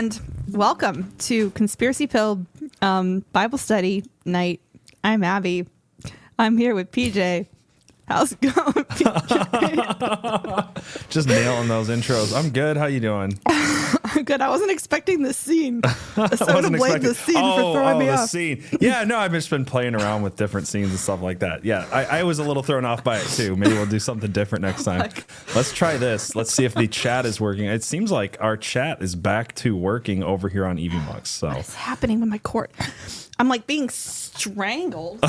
[0.00, 0.18] And
[0.48, 2.46] welcome to Conspiracy Pilled
[2.80, 4.62] um, Bible Study Night.
[5.04, 5.66] I'm Abby.
[6.38, 7.46] I'm here with PJ.
[8.08, 9.10] How's it going, PJ?
[11.10, 12.34] Just nailing those intros.
[12.34, 12.78] I'm good.
[12.78, 13.38] How you doing?
[14.24, 14.40] Good.
[14.40, 15.82] I wasn't expecting this scene.
[15.84, 18.28] So I wasn't blame expecting- the scene oh, for throwing oh, me the off.
[18.28, 18.64] scene.
[18.80, 21.64] Yeah, no, I've just been playing around with different scenes and stuff like that.
[21.64, 23.56] Yeah, I, I was a little thrown off by it too.
[23.56, 25.10] Maybe we'll do something different next oh time.
[25.54, 26.36] Let's try this.
[26.36, 27.66] Let's see if the chat is working.
[27.66, 31.26] It seems like our chat is back to working over here on EVMux.
[31.26, 32.72] So What's happening with my court?
[33.38, 35.24] I'm like being strangled.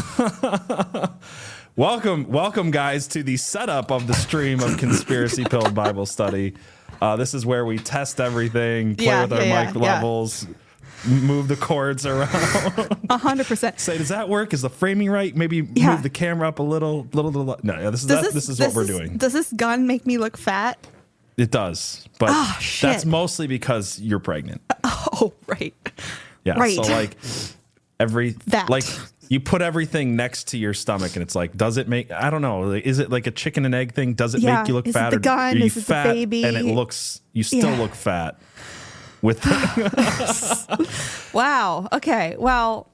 [1.75, 6.55] welcome, welcome, guys, to the setup of the stream of Conspiracy Pilled Bible Study.
[7.01, 10.45] Uh, this is where we test everything, play Yeah, with our yeah, mic yeah, levels,
[11.05, 12.29] move the cords around.
[13.09, 13.79] A hundred percent.
[13.79, 14.53] say, does that work?
[14.53, 15.35] Is the framing right?
[15.35, 17.59] Maybe move the camera up a little, little, little.
[17.63, 19.17] No, yeah, this is that, this, is what we're doing.
[19.17, 20.77] Does this gun make me look fat?
[21.37, 22.91] it does, but shit.
[22.91, 24.61] that's mostly because you're pregnant.
[25.23, 25.73] Oh, right.
[26.45, 26.75] Yeah, Right.
[26.75, 27.15] so like
[27.99, 28.69] every That.
[28.69, 28.85] like
[29.31, 32.11] you put everything next to your stomach, and it's like, does it make?
[32.11, 32.71] I don't know.
[32.73, 34.13] Is it like a chicken and egg thing?
[34.13, 34.59] Does it Yeah.
[34.59, 35.39] make you look Is it fat, the or gun?
[35.39, 36.43] are you Is it the fat baby?
[36.43, 37.21] and it looks?
[37.31, 37.77] You still Yeah.
[37.79, 38.41] look fat.
[39.21, 39.39] With
[41.33, 41.87] Wow.
[41.93, 42.35] Okay.
[42.37, 42.89] Well,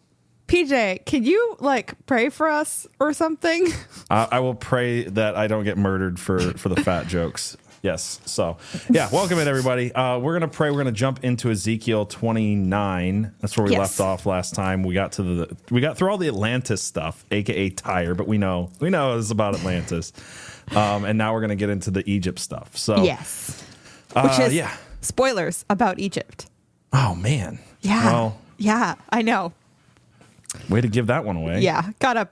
[0.47, 3.67] PJ, can you like pray for us or something?
[4.09, 7.57] Uh, I will pray that I don't get murdered for for the fat jokes.
[7.83, 8.19] Yes.
[8.25, 8.57] So,
[8.89, 9.93] yeah, welcome in everybody.
[9.93, 10.71] Uh, we're gonna pray.
[10.71, 13.31] We're gonna jump into Ezekiel 29.
[13.39, 13.79] That's where we Yes.
[13.79, 14.83] left off last time.
[14.83, 18.37] We got to the we got through all the Atlantis stuff, aka Tyre, but we
[18.37, 20.11] know we know it's about Atlantis.
[20.75, 22.75] Um, and now we're gonna get into the Egypt stuff.
[22.75, 23.63] So, Yes.
[24.15, 24.75] Which uh, is yeah.
[25.01, 26.47] spoilers about Egypt.
[26.93, 27.59] Oh man.
[27.81, 28.05] Yeah.
[28.05, 29.53] Well, yeah, I know.
[30.67, 31.59] way to give that one away.
[31.61, 31.91] Yeah.
[31.99, 32.27] Gotta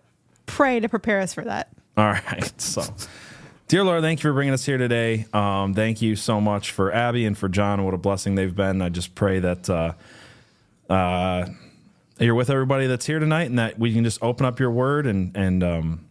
[0.47, 1.69] pray to prepare us for that.
[1.97, 2.51] All right.
[2.59, 2.83] So,
[3.67, 5.25] dear Lord, thank you for bringing us here today.
[5.33, 7.83] Um, thank you so much for Abby and for John.
[7.83, 8.81] What a blessing they've been.
[8.81, 9.93] I just pray that uh,
[10.89, 11.47] uh,
[12.19, 15.07] you're with everybody that's here tonight, and that we can just open up your Word
[15.07, 16.05] and and um,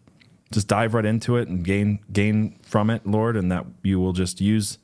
[0.52, 4.12] just dive right into it and gain gain from it, Lord, and that you will
[4.12, 4.78] just use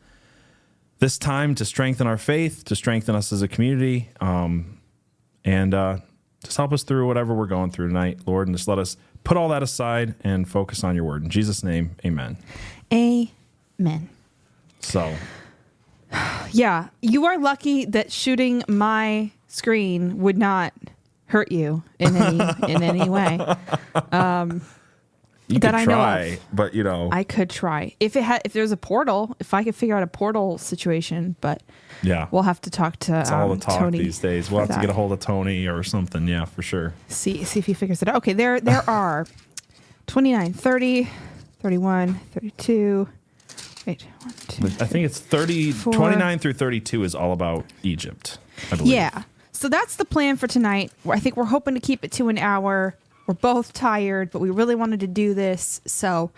[0.98, 4.80] this time to strengthen our faith, to strengthen us as a community, um,
[5.44, 5.98] and uh,
[6.44, 9.36] just help us through whatever we're going through tonight, Lord, and just let us put
[9.36, 11.22] all that aside and focus on your word.
[11.24, 12.36] In Jesus' name, amen.
[12.92, 14.08] Amen.
[14.80, 15.14] So,
[16.52, 16.88] Yeah.
[17.02, 20.72] You are lucky that shooting my screen would not
[21.26, 23.38] hurt you in any in any way.
[24.12, 24.62] Um,
[25.50, 26.40] you That could I know try, of.
[26.52, 27.94] but you know, I could try.
[28.00, 31.36] If it had if there's a portal, if I could figure out a portal situation,
[31.40, 31.62] but
[32.02, 32.28] yeah.
[32.30, 34.50] we'll have to talk to it's all um, the talk Tony these days.
[34.50, 36.26] We'll have to get a hold of Tony or something.
[36.28, 36.94] Yeah, for sure.
[37.08, 38.16] see see if he figures it out.
[38.16, 39.26] Okay, there there are
[40.06, 41.08] 29, 30,
[41.60, 43.08] 31, 32.
[43.86, 45.92] Wait, one, two, I think it's 30, Four.
[45.94, 48.38] 29 through 32 is all about Egypt,
[48.70, 48.92] I believe.
[48.92, 49.22] Yeah.
[49.52, 50.92] So that's the plan for tonight.
[51.08, 52.94] I think we're hoping to keep it to an hour.
[53.30, 55.80] We're both tired, but we really wanted to do this.
[55.86, 56.32] So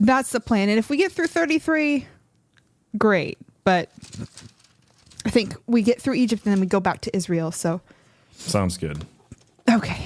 [0.00, 0.68] that's the plan.
[0.68, 2.08] And if we get through 33,
[2.98, 3.38] great.
[3.62, 3.88] But
[5.24, 7.52] I think we get through Egypt and then we go back to Israel.
[7.52, 7.80] So,
[8.32, 9.06] Sounds good.
[9.70, 10.04] okay.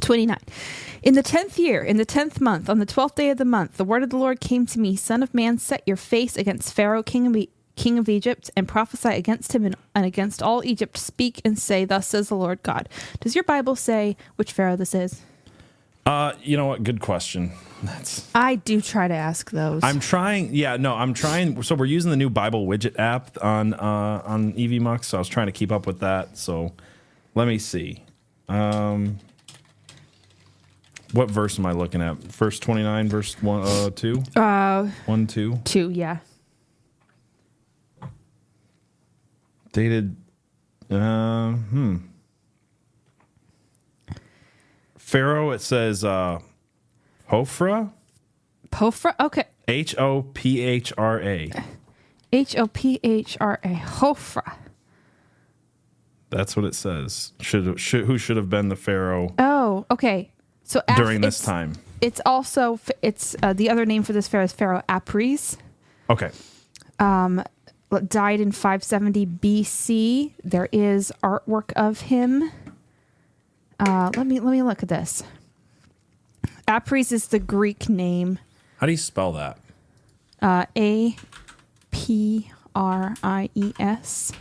[0.00, 0.36] 29.
[1.04, 3.76] In the tenth year, in the tenth month, on the twelfth day of the month,
[3.76, 6.74] the word of the Lord came to me Son of man, set your face against
[6.74, 10.96] Pharaoh, king of, king of Egypt, and prophesy against him and, and against all Egypt.
[10.96, 12.88] Speak and say, Thus says the Lord God.
[13.20, 15.22] Does your Bible say which Pharaoh this is?
[16.04, 16.84] Uh, you know what?
[16.84, 17.52] Good question.
[17.82, 19.82] That's I do try to ask those.
[19.84, 20.54] I'm trying.
[20.54, 21.62] Yeah, no, I'm trying.
[21.62, 25.06] So we're using the new Bible widget app on uh, on EVMux.
[25.06, 26.38] So I was trying to keep up with that.
[26.38, 26.72] So
[27.34, 28.04] let me see.
[28.48, 29.18] Um,
[31.12, 32.16] what verse am I looking at?
[32.16, 35.58] Verse 29, verse one, uh, two, uh, one, two.
[35.64, 36.18] two, yeah.
[39.76, 40.16] Dated.
[40.90, 41.96] Uh, hmm.
[44.96, 45.50] Pharaoh.
[45.50, 46.38] It says uh,
[47.30, 47.92] Hophra.
[48.70, 49.14] Pophra?
[49.20, 49.44] Okay.
[49.68, 51.50] H O P H R A.
[52.32, 53.74] H O P H R A.
[53.74, 54.56] Hophra.
[56.30, 57.34] That's what it says.
[57.42, 60.32] Should, should who should have been the Pharaoh Oh, okay.
[60.64, 61.74] So af- during this time?
[62.00, 65.58] It's also it's uh, the other name for this pharaoh is Pharaoh Apries.
[66.08, 66.30] Okay.
[68.08, 70.32] Died in 570 BC.
[70.44, 72.50] There is artwork of him.
[73.78, 75.22] Uh, let me let me look at this.
[76.68, 78.38] Apries is the Greek name.
[78.78, 79.58] How do you spell that?
[80.42, 81.16] Uh, A
[81.90, 84.32] P R I E S.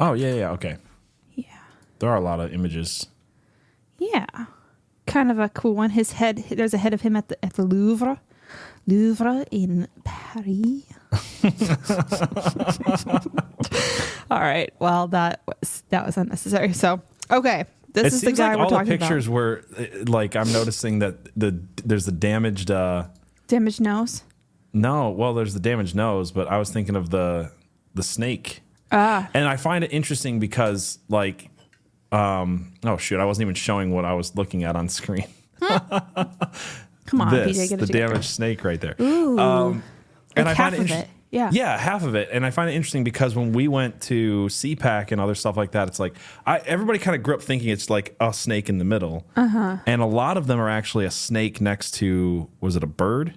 [0.00, 0.50] Oh yeah, yeah.
[0.52, 0.76] Okay.
[1.34, 1.44] Yeah.
[2.00, 3.06] There are a lot of images.
[3.98, 4.26] Yeah.
[5.06, 5.90] Kind of a cool one.
[5.90, 8.20] His head there's a head of him at the at the Louvre.
[8.86, 10.82] Louvre in Paris.
[14.30, 14.72] All right.
[14.78, 16.72] Well, that was that was unnecessary.
[16.72, 17.00] So,
[17.30, 20.34] okay, this it is the guy like we're all the talking pictures were uh, like
[20.36, 22.70] I'm noticing that the there's the damaged.
[22.70, 23.04] uh.
[23.48, 24.22] Damaged nose.
[24.72, 27.50] No, well, there's the damaged nose, but I was thinking of the
[27.94, 28.62] the snake.
[28.90, 31.48] Ah, And I find it interesting because, like,
[32.10, 35.26] um, oh shoot, I wasn't even showing what I was looking at on screen.
[37.12, 38.08] come on, this, PJ, get the together.
[38.08, 38.96] damaged snake right there.
[39.00, 39.82] Ooh, Um,
[40.34, 41.08] and Like I find it of it.
[41.30, 41.48] Yeah.
[41.50, 42.28] yeah, half of it.
[42.30, 45.70] And I find it interesting because when we went to CPAC and other stuff like
[45.72, 46.14] that, it's like
[46.46, 49.78] I, everybody kind of grew up thinking it's like a snake in the middle, uh-huh.
[49.86, 53.34] and a lot of them are actually a snake next to was it a bird?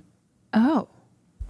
[0.53, 0.89] Oh,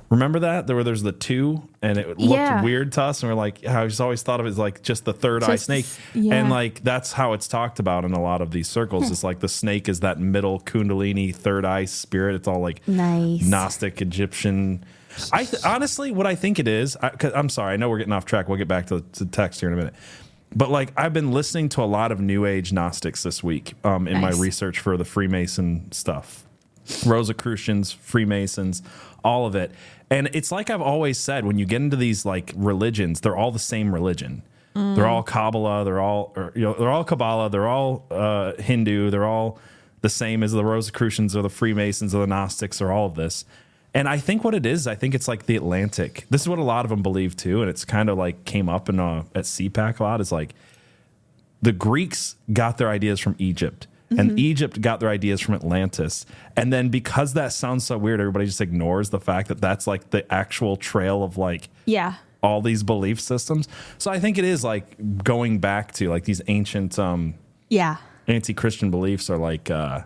[0.09, 2.61] Remember that there were there's the two, and it looked Yeah.
[2.63, 5.03] weird to us, and we're like, I just always thought of it as like just
[5.03, 6.35] the third eye snake, yeah.
[6.35, 9.09] and like that's how it's talked about in a lot of these circles.
[9.09, 12.35] It's like the snake is that middle Kundalini third eye spirit.
[12.35, 13.41] It's all like Nice.
[13.43, 14.85] Gnostic Egyptian.
[15.33, 18.13] I th- honestly, what I think it is, I, I'm sorry, I know we're getting
[18.13, 18.47] off track.
[18.47, 19.95] We'll get back to the text here in a minute.
[20.55, 24.07] But like, I've been listening to a lot of New Age Gnostics this week um,
[24.07, 24.35] in Nice.
[24.35, 26.44] my research for the Freemason stuff.
[27.05, 28.83] Rosicrucians, Freemasons,
[29.23, 29.71] all of it.
[30.09, 33.51] And it's like I've always said when you get into these like religions, they're all
[33.51, 34.43] the same religion.
[34.75, 39.09] They're all Kabbalah, they're all or, you know, they're all Kabbalah, they're all uh, Hindu,
[39.09, 39.57] they're all
[40.01, 43.45] the same as the Rosicrucians or the Freemasons or the Gnostics or all of this.
[43.93, 46.25] And I think what it is, I think it's like the Atlantic.
[46.29, 48.67] This is what a lot of them believe too, and it's kind of like came
[48.67, 50.19] up in a, at CPAC a lot.
[50.19, 50.53] Is like
[51.61, 53.87] the Greeks got their ideas from Egypt,
[54.17, 56.25] and Egypt got their ideas from Atlantis.
[56.55, 60.09] And then because that sounds so weird, everybody just ignores the fact that that's like
[60.11, 62.15] the actual trail of like yeah.
[62.41, 63.67] all these belief systems.
[63.97, 67.35] So I think it is like going back to like these ancient um,
[67.69, 67.97] Yeah.
[68.27, 70.01] anti-Christian beliefs are like uh,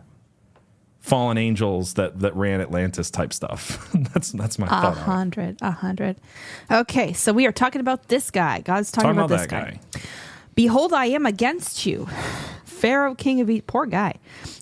[1.00, 3.90] fallen angels that that ran Atlantis type stuff.
[4.14, 4.98] that's that's my A thought.
[4.98, 5.00] it.
[5.02, 6.18] hundred, a hundred.
[6.72, 8.62] Okay, so we are talking about this guy.
[8.62, 9.80] God's talking, Talking about, about this guy.
[9.94, 10.02] guy.
[10.56, 12.08] Behold, I am against you,
[12.80, 13.68] Pharaoh, king of Egypt.
[13.68, 14.16] Poor guy.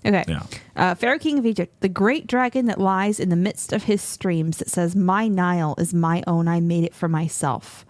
[0.06, 0.26] Okay.
[0.28, 0.44] Yeah.
[0.76, 4.02] Uh, Pharaoh, king of Egypt, the great dragon that lies in the midst of his
[4.02, 6.48] streams, that says, My Nile is my own.
[6.48, 7.86] I made it for myself.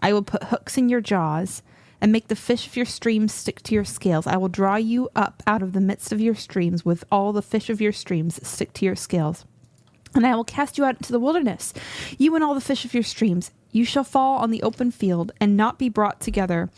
[0.00, 1.62] I will put hooks in your jaws
[2.00, 4.26] and make the fish of your streams stick to your scales.
[4.26, 7.42] I will draw you up out of the midst of your streams with all the
[7.42, 9.44] fish of your streams that stick to your scales.
[10.14, 11.72] And I will cast you out into the wilderness,
[12.18, 13.52] you and all the fish of your streams.
[13.70, 16.68] You shall fall on the open field and not be brought together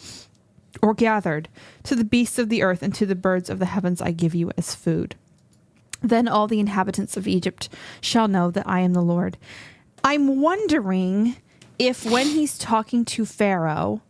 [0.82, 1.48] or gathered
[1.84, 4.34] to the beasts of the earth and to the birds of the heavens I give
[4.34, 5.14] you as food.
[6.02, 7.68] Then all the inhabitants of Egypt
[8.00, 9.36] shall know that I am the Lord.
[10.02, 11.36] I'm wondering
[11.78, 14.02] if when he's talking to Pharaoh,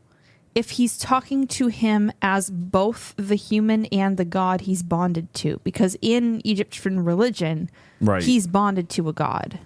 [0.55, 5.60] if he's talking to him as both the human and the god he's bonded to,
[5.64, 8.22] because in Egyptian religion, Right.
[8.22, 9.58] he's bonded to a god.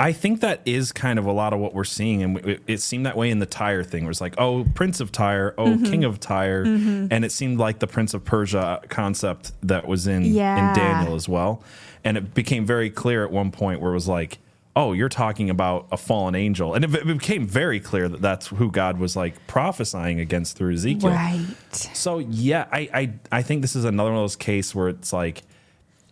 [0.00, 2.78] I think that is kind of a lot of what we're seeing, and it, it
[2.80, 4.04] seemed that way in the Tyre thing.
[4.04, 5.84] Where it's like, oh, Prince of Tyre, oh, Mm-hmm.
[5.84, 10.24] King of Tyre, and it seemed like the Prince of Persia concept that was in
[10.24, 10.70] Yeah.
[10.70, 11.62] in Daniel as well.
[12.02, 14.38] And it became very clear at one point where it was like,
[14.74, 18.46] oh, you're talking about a fallen angel, and it, it became very clear that that's
[18.46, 21.10] who God was like prophesying against through Ezekiel.
[21.10, 21.46] Right.
[21.72, 25.12] So yeah, I, I I think this is another one of those cases where it's
[25.12, 25.42] like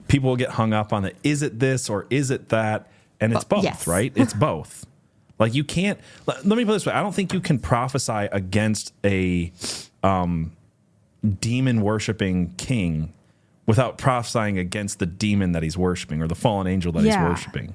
[0.08, 2.86] people will get hung up on the is it this or is it that,
[3.20, 3.86] and it's both, yes.
[3.86, 4.12] right?
[4.14, 4.86] It's both.
[5.38, 5.98] Like you can't.
[6.26, 9.52] Let, let me put it this way: I don't think you can prophesy against a
[10.02, 10.52] um,
[11.40, 13.12] demon worshiping king
[13.66, 17.20] without prophesying against the demon that he's worshiping or the fallen angel that Yeah.
[17.20, 17.74] he's worshiping.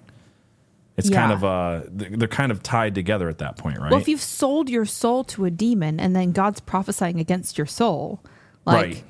[0.97, 1.21] It's Yeah.
[1.21, 3.91] kind of uh, they're kind of tied together at that point, right?
[3.91, 7.67] Well, if you've sold your soul to a demon and then God's prophesying against your
[7.67, 8.21] soul,
[8.65, 9.03] like right.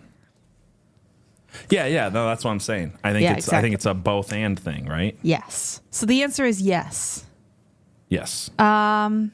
[1.70, 2.94] Yeah, yeah, no, that's what I'm saying.
[3.04, 5.18] I think Yeah, it's I think it's a both and thing, right?
[5.22, 5.82] yes.
[5.92, 7.26] So the answer is yes.
[8.10, 8.50] Yes.
[8.60, 9.28] Uh,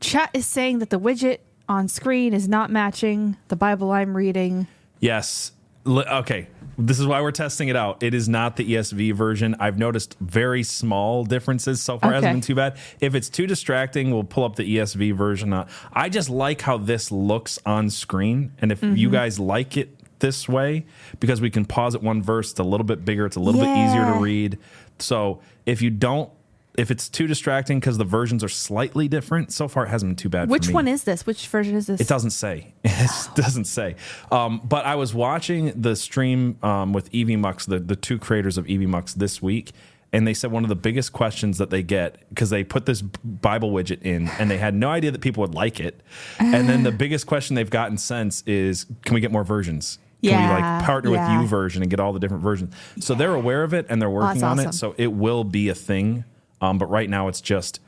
[0.00, 4.66] Chat is saying that the widget on screen is not matching the Bible I'm reading.
[5.00, 5.52] yes.
[5.86, 6.48] Li- okay.
[6.78, 8.02] This is why we're testing it out.
[8.02, 9.54] It is not the ESV version.
[9.60, 12.10] I've noticed very small differences so far.
[12.10, 12.34] It hasn't Okay.
[12.36, 12.76] been too bad.
[13.00, 15.52] If it's too distracting, we'll pull up the ESV version.
[15.52, 18.52] Uh, I just like how this looks on screen.
[18.62, 18.96] And if Mm-hmm.
[18.96, 19.94] you guys like it
[20.24, 20.86] this way,
[21.20, 23.60] because we can pause at one verse, it's a little bit bigger, it's a little
[23.60, 24.58] bit easier to read.
[24.98, 26.30] So if you don't,
[26.78, 30.16] if it's too distracting because the versions are slightly different, so far it hasn't been
[30.16, 30.48] too bad.
[30.48, 30.74] Which for me.
[30.74, 31.26] one is this?
[31.26, 32.00] Which version is this?
[32.00, 32.72] It doesn't say.
[32.84, 33.96] It doesn't say.
[34.32, 38.64] Um, but I was watching the stream um, with EVMux, the, the two creators of
[38.64, 39.72] EVMux this week,
[40.14, 43.02] and they said one of the biggest questions that they get because they put this
[43.02, 46.00] Bible widget in and they had no idea that people would like it.
[46.38, 49.98] And then the biggest question they've gotten since is, can we get more versions?
[50.30, 51.40] Can we like partner yeah.
[51.40, 52.74] with YouVersion and get all the different versions?
[53.00, 54.70] So they're aware of it and they're working that's on awesome.
[54.70, 54.72] it.
[54.74, 56.24] So it will be a thing.
[56.60, 57.80] Um, but right now it's just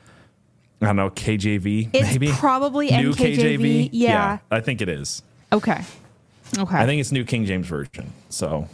[0.81, 3.91] I don't know KJV It's maybe probably new NKJV.
[3.93, 4.39] Yeah.
[4.51, 5.23] I think it is.
[5.53, 5.83] Okay.
[6.59, 6.77] Okay.
[6.77, 8.13] I think it's New King James version.
[8.29, 8.69] So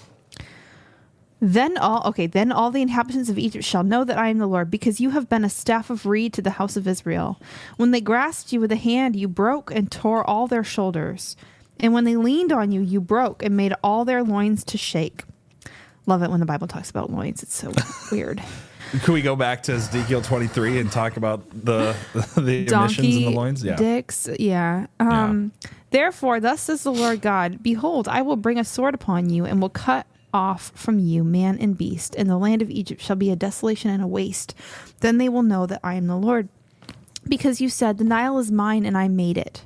[1.40, 4.47] Then all okay, then all the inhabitants of Egypt shall know that I am the
[4.47, 7.40] Lord, because you have been a staff of reed to the house of Israel.
[7.76, 11.37] When they grasped you with a hand, you broke and tore all their shoulders.
[11.82, 15.24] And when they leaned on you, you broke and made all their loins to shake.
[16.06, 17.42] Love it when the Bible talks about loins.
[17.42, 17.72] It's so
[18.12, 18.42] weird.
[19.02, 21.96] Could we go back to Ezekiel 23 and talk about the
[22.36, 23.64] the emissions in the loins?
[23.64, 23.76] Yeah.
[23.76, 24.28] dicks.
[24.38, 24.86] Yeah.
[25.00, 25.52] Um,
[25.90, 29.60] Therefore, thus says the Lord God Behold, I will bring a sword upon you and
[29.60, 33.30] will cut off from you man and beast, and the land of Egypt shall be
[33.30, 34.54] a desolation and a waste.
[35.00, 36.48] Then they will know that I am the Lord.
[37.28, 39.64] Because you said, The Nile is mine and I made it.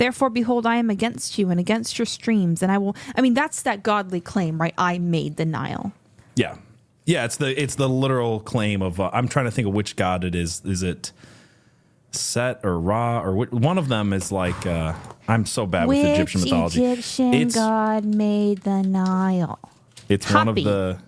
[0.00, 2.96] Therefore, behold, I am against you and against your streams, and I will.
[3.16, 4.72] I mean, that's that godly claim, right?
[4.78, 5.92] I made the Nile.
[6.36, 6.56] Yeah.
[7.04, 9.96] Yeah, it's the it's the literal claim of uh, I'm trying to think of which
[9.96, 10.62] god it is.
[10.64, 11.12] Is it
[12.12, 14.94] Set or Ra or wh- one of them is like uh,
[15.28, 16.82] I'm so bad with Egyptian mythology.
[16.82, 19.58] Egyptian it's god made the Nile?
[20.08, 20.98] it's one of the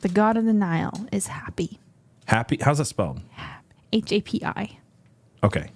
[0.00, 1.78] The god of the Nile is Hapi.
[2.26, 2.60] Hapi.
[2.62, 3.20] How's that spelled?
[3.92, 4.76] H A P I.
[5.44, 5.70] Okay,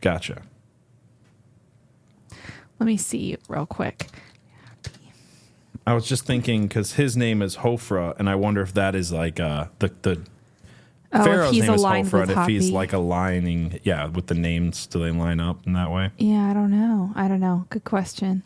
[0.00, 0.42] gotcha.
[2.80, 4.06] Let me see real quick.
[5.86, 9.12] I was just thinking because his name is Hophra, and I wonder if that is
[9.12, 10.20] like uh, the the
[11.12, 15.10] Oh, Pharaoh's name is Hophra, if he's like aligning, yeah, with the names, do they
[15.10, 16.10] line up in that way?
[16.18, 17.10] Yeah, I don't know.
[17.16, 17.66] I don't know.
[17.70, 18.44] Good question.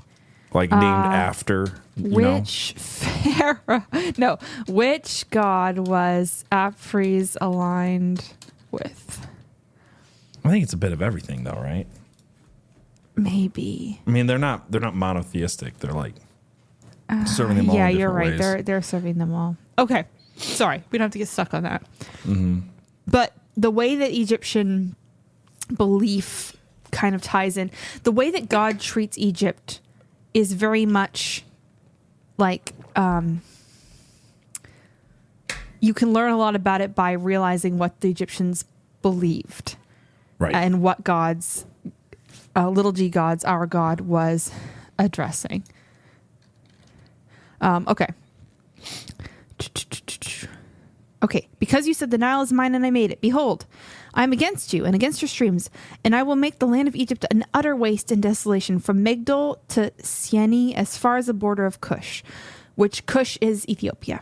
[0.55, 2.11] Like named after, you?
[2.11, 3.85] Which pharaoh?
[4.17, 8.33] No, which god was Apries aligned
[8.71, 9.27] with?
[10.45, 11.87] I think it's a bit of everything, though, right?
[13.17, 14.01] Maybe.
[14.07, 15.79] I mean, they're not they're not monotheistic.
[15.79, 16.15] They're like
[17.27, 17.77] serving them all.
[17.77, 18.31] yeah, in you're different right.
[18.31, 18.41] ways.
[18.41, 19.57] They're they're serving them all.
[19.79, 20.05] Okay,
[20.37, 21.83] sorry, we don't have to get stuck on that.
[22.25, 22.61] Mm-hmm.
[23.07, 24.97] But the way that Egyptian
[25.75, 26.57] belief
[26.91, 27.71] kind of ties in,
[28.03, 29.81] the way that God treats Egypt
[30.33, 31.45] is very much
[32.37, 33.43] like um,
[35.81, 38.65] you can learn a lot about it by realizing what the Egyptians
[39.03, 39.77] believed
[40.39, 40.55] right.
[40.55, 41.67] and what God's
[42.57, 44.51] uh, little g gods, our God, was
[44.99, 45.65] addressing.
[47.61, 48.09] Um, okay.
[51.23, 53.23] Okay, because you said the Nile is mine and I made it.
[53.23, 53.65] Behold,
[54.13, 55.71] I am against you and against your streams,
[56.05, 59.57] and I will make the land of Egypt an utter waste and desolation from Migdol
[59.69, 62.23] to Syene as far as the border of Cush,
[62.75, 64.21] which Cush is Ethiopia.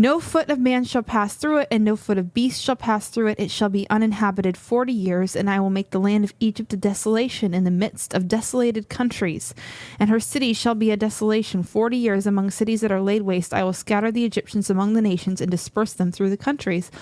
[0.00, 3.08] No foot of man shall pass through it, and no foot of beast shall pass
[3.08, 3.40] through it.
[3.40, 6.76] It shall be uninhabited forty years, and I will make the land of Egypt a
[6.76, 9.54] desolation in the midst of desolated countries.
[9.98, 13.52] And her cities shall be a desolation forty years among cities that are laid waste.
[13.52, 16.92] I will scatter the Egyptians among the nations and disperse them through the countries.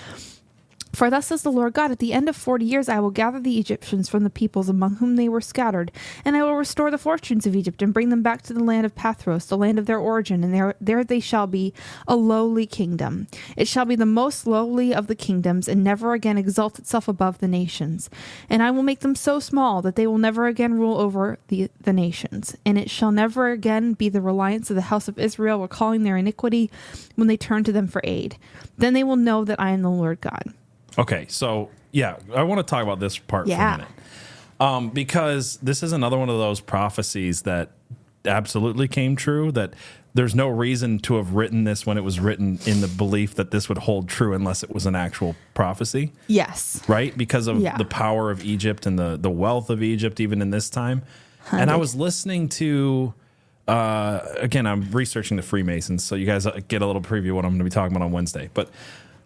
[0.97, 3.39] For thus says the Lord God, at the end of forty years I will gather
[3.39, 5.91] the Egyptians from the peoples among whom they were scattered,
[6.25, 8.83] and I will restore the fortunes of Egypt and bring them back to the land
[8.83, 11.71] of Pathros, the land of their origin, and there there they shall be
[12.07, 13.27] a lowly kingdom.
[13.55, 17.37] It shall be the most lowly of the kingdoms, and never again exalt itself above
[17.37, 18.09] the nations.
[18.49, 21.69] And I will make them so small that they will never again rule over the,
[21.79, 22.57] the nations.
[22.65, 26.17] And it shall never again be the reliance of the house of Israel recalling their
[26.17, 26.71] iniquity
[27.13, 28.37] when they turn to them for aid.
[28.79, 30.55] Then they will know that I am the Lord God.
[30.97, 33.87] Okay, so yeah, I want to talk about this part for a minute.
[34.59, 37.71] Um, because this is another one of those prophecies that
[38.25, 39.51] absolutely came true.
[39.51, 39.73] That
[40.15, 43.51] there's no reason to have written this when it was written in the belief that
[43.51, 46.81] this would hold true unless it was an actual prophecy, Yes.
[46.87, 47.15] right?
[47.15, 47.77] Because of Yeah.
[47.77, 51.03] the power of Egypt and the the wealth of Egypt, even in this time.
[51.51, 53.13] And I was listening to.
[53.67, 57.43] Uh, again, I'm researching the Freemasons, so you guys get a little preview of what
[57.45, 58.49] I'm going to be talking about on Wednesday.
[58.53, 58.69] But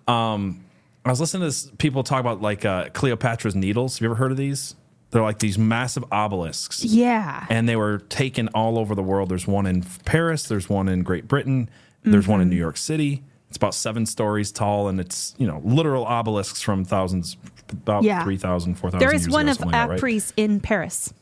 [0.07, 0.65] um,
[1.05, 3.95] I was listening to this, people talk about like uh, Cleopatra's needles.
[3.97, 4.75] Have you ever heard of these?
[5.09, 7.45] They're like these massive obelisks, Yeah.
[7.49, 9.27] and they were taken all over the world.
[9.29, 10.43] There's one in Paris.
[10.43, 11.69] There's one in Great Britain.
[12.03, 12.51] There's one in Mm-hmm.
[12.51, 13.23] New York City.
[13.49, 17.35] It's about seven stories tall, and it's you know literal obelisks from thousands,
[17.71, 18.23] about Yeah.
[18.23, 19.97] 3,000, 4,000 there is years one ago, of something like that, right?
[19.99, 21.13] Apries in Paris.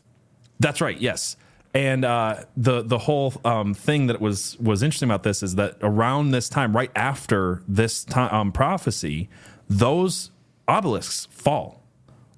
[0.59, 0.99] That's right.
[0.99, 1.35] Yes.
[1.73, 5.77] And uh, the the whole um, thing that was was interesting about this is that
[5.81, 9.29] around this time, right after this time um, prophecy,
[9.69, 10.31] those
[10.67, 11.81] obelisks fall.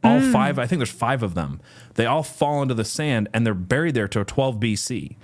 [0.03, 0.31] All Mm.
[0.31, 0.57] five.
[0.59, 1.61] I think there's five of them.
[1.93, 5.15] They all fall into the sand, and they're buried there till 12 BC.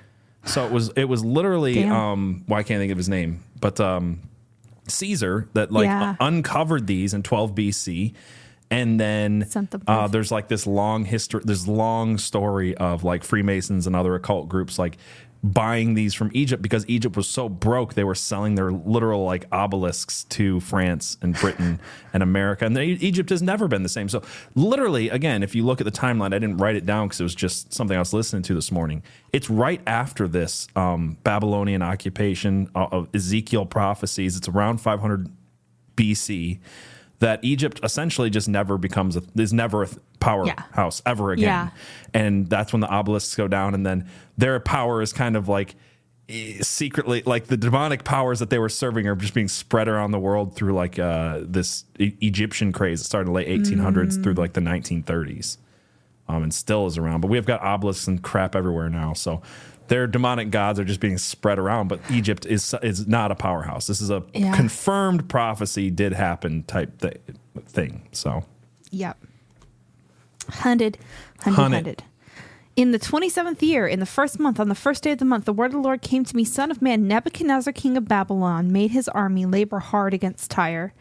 [0.46, 1.84] So it was it was literally.
[1.84, 4.22] Um, well, I can't think of his name, but um,
[4.88, 6.16] Caesar that like Yeah.
[6.20, 8.14] uncovered these in 12 BC.
[8.70, 9.48] And then
[9.88, 14.50] uh, there's like this long history, this long story of like Freemasons and other occult
[14.50, 14.98] groups like
[15.44, 19.46] buying these from Egypt because Egypt was so broke they were selling their literal like
[19.51, 21.79] obelisks to France and Britain
[22.13, 22.65] and America.
[22.65, 24.10] And they, Egypt has never been the same.
[24.10, 24.24] So
[24.56, 27.24] literally again if you look at the timeline I didn't write it down because it
[27.24, 29.03] was just something I was listening to this morning.
[29.32, 34.36] It's right after this um, Babylonian occupation uh, of Ezekiel prophecies.
[34.38, 35.29] It's around 500
[35.96, 36.60] BC
[37.20, 41.12] that Egypt essentially just never becomes a, is never a powerhouse yeah.
[41.12, 41.44] ever again.
[41.44, 41.70] Yeah.
[42.14, 44.08] And that's when the obelisks go down and then
[44.38, 45.76] their power is kind of like
[46.30, 50.12] eh, secretly like the demonic powers that they were serving are just being spread around
[50.12, 54.18] the world through like uh, this e- Egyptian craze that started in the late 1800s
[54.18, 54.24] mm.
[54.24, 55.58] through like the 1930s.
[56.30, 59.14] Um, and still is around, but we've got obelisks and crap everywhere now.
[59.14, 59.42] So
[59.88, 63.88] their demonic gods are just being spread around, but Egypt is is not a powerhouse.
[63.88, 64.56] This is a yeah.
[64.56, 67.22] confirmed prophecy did happen type th-
[67.65, 68.08] thing.
[68.12, 68.44] So,
[68.91, 69.17] yep,
[70.50, 70.98] hunted,
[71.39, 71.75] hunted, hunted.
[71.75, 72.03] hunted.
[72.77, 75.46] In the 27th year, in the first month, on the first day of the month,
[75.46, 78.72] the word of the Lord came to me Son of man, Nebuchadnezzar, king of Babylon,
[78.72, 80.93] made his army labor hard against Tyre.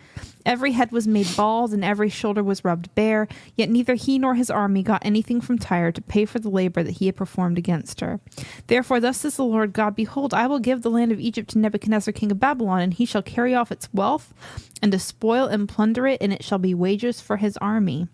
[0.47, 4.37] Every head was made bald, and every shoulder was rubbed bare, yet neither he nor
[4.37, 7.59] his army got anything from Tyre to pay for the labor that he had performed
[7.59, 8.21] against her.
[8.69, 11.59] Therefore, thus says the Lord God Behold, I will give the land of Egypt to
[11.59, 14.33] Nebuchadnezzar, king of Babylon, and he shall carry off its wealth,
[14.81, 18.09] and despoil and plunder it, and it shall be wages for his army.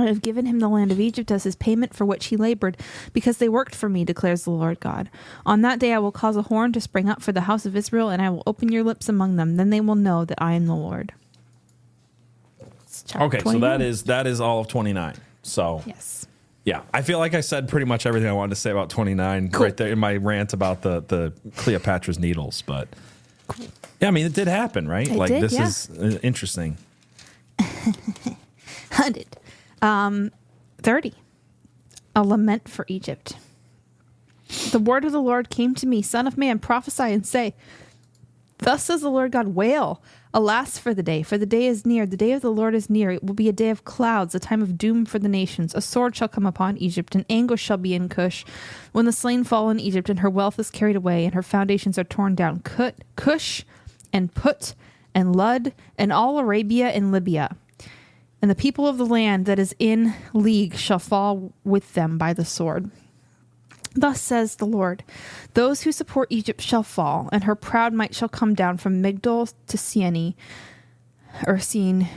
[0.00, 2.76] I have given him the land of Egypt as his payment for which he labored,
[3.12, 5.10] because they worked for me, declares the Lord God.
[5.44, 7.76] On that day I will cause a horn to spring up for the house of
[7.76, 9.56] Israel, and I will open your lips among them.
[9.56, 11.12] Then they will know that I am the Lord.
[13.16, 13.44] Okay, 29.
[13.44, 15.14] so that is that is all of twenty nine.
[15.42, 16.26] So yes,
[16.64, 19.14] yeah, I feel like I said pretty much everything I wanted to say about twenty
[19.14, 19.64] nine cool.
[19.64, 22.62] right there in my rant about the the Cleopatra's needles.
[22.62, 22.88] But
[23.48, 23.66] cool.
[24.00, 25.08] yeah, I mean it did happen, right?
[25.08, 25.66] It like did, this yeah.
[25.66, 26.76] is uh, interesting.
[28.92, 29.36] Hundred.
[29.82, 30.30] Um,
[30.82, 31.14] 30.
[32.16, 33.36] A lament for Egypt.
[34.72, 37.54] The word of the Lord came to me, Son of man, prophesy and say,
[38.58, 40.02] Thus says the Lord God, wail,
[40.34, 42.90] alas for the day, for the day is near, the day of the Lord is
[42.90, 43.10] near.
[43.10, 45.74] It will be a day of clouds, a time of doom for the nations.
[45.74, 48.44] A sword shall come upon Egypt, and anguish shall be in Cush.
[48.92, 51.98] When the slain fall in Egypt, and her wealth is carried away, and her foundations
[51.98, 52.60] are torn down,
[53.16, 53.64] Cush
[54.12, 54.74] and Put
[55.14, 57.56] and Lud and all Arabia and Libya
[58.42, 62.32] and the people of the land that is in league shall fall with them by
[62.32, 62.90] the sword.
[63.94, 65.02] Thus says the Lord
[65.54, 69.52] Those who support Egypt shall fall, and her proud might shall come down from Migdol
[69.66, 70.34] to Syene,
[71.46, 72.08] or Syene,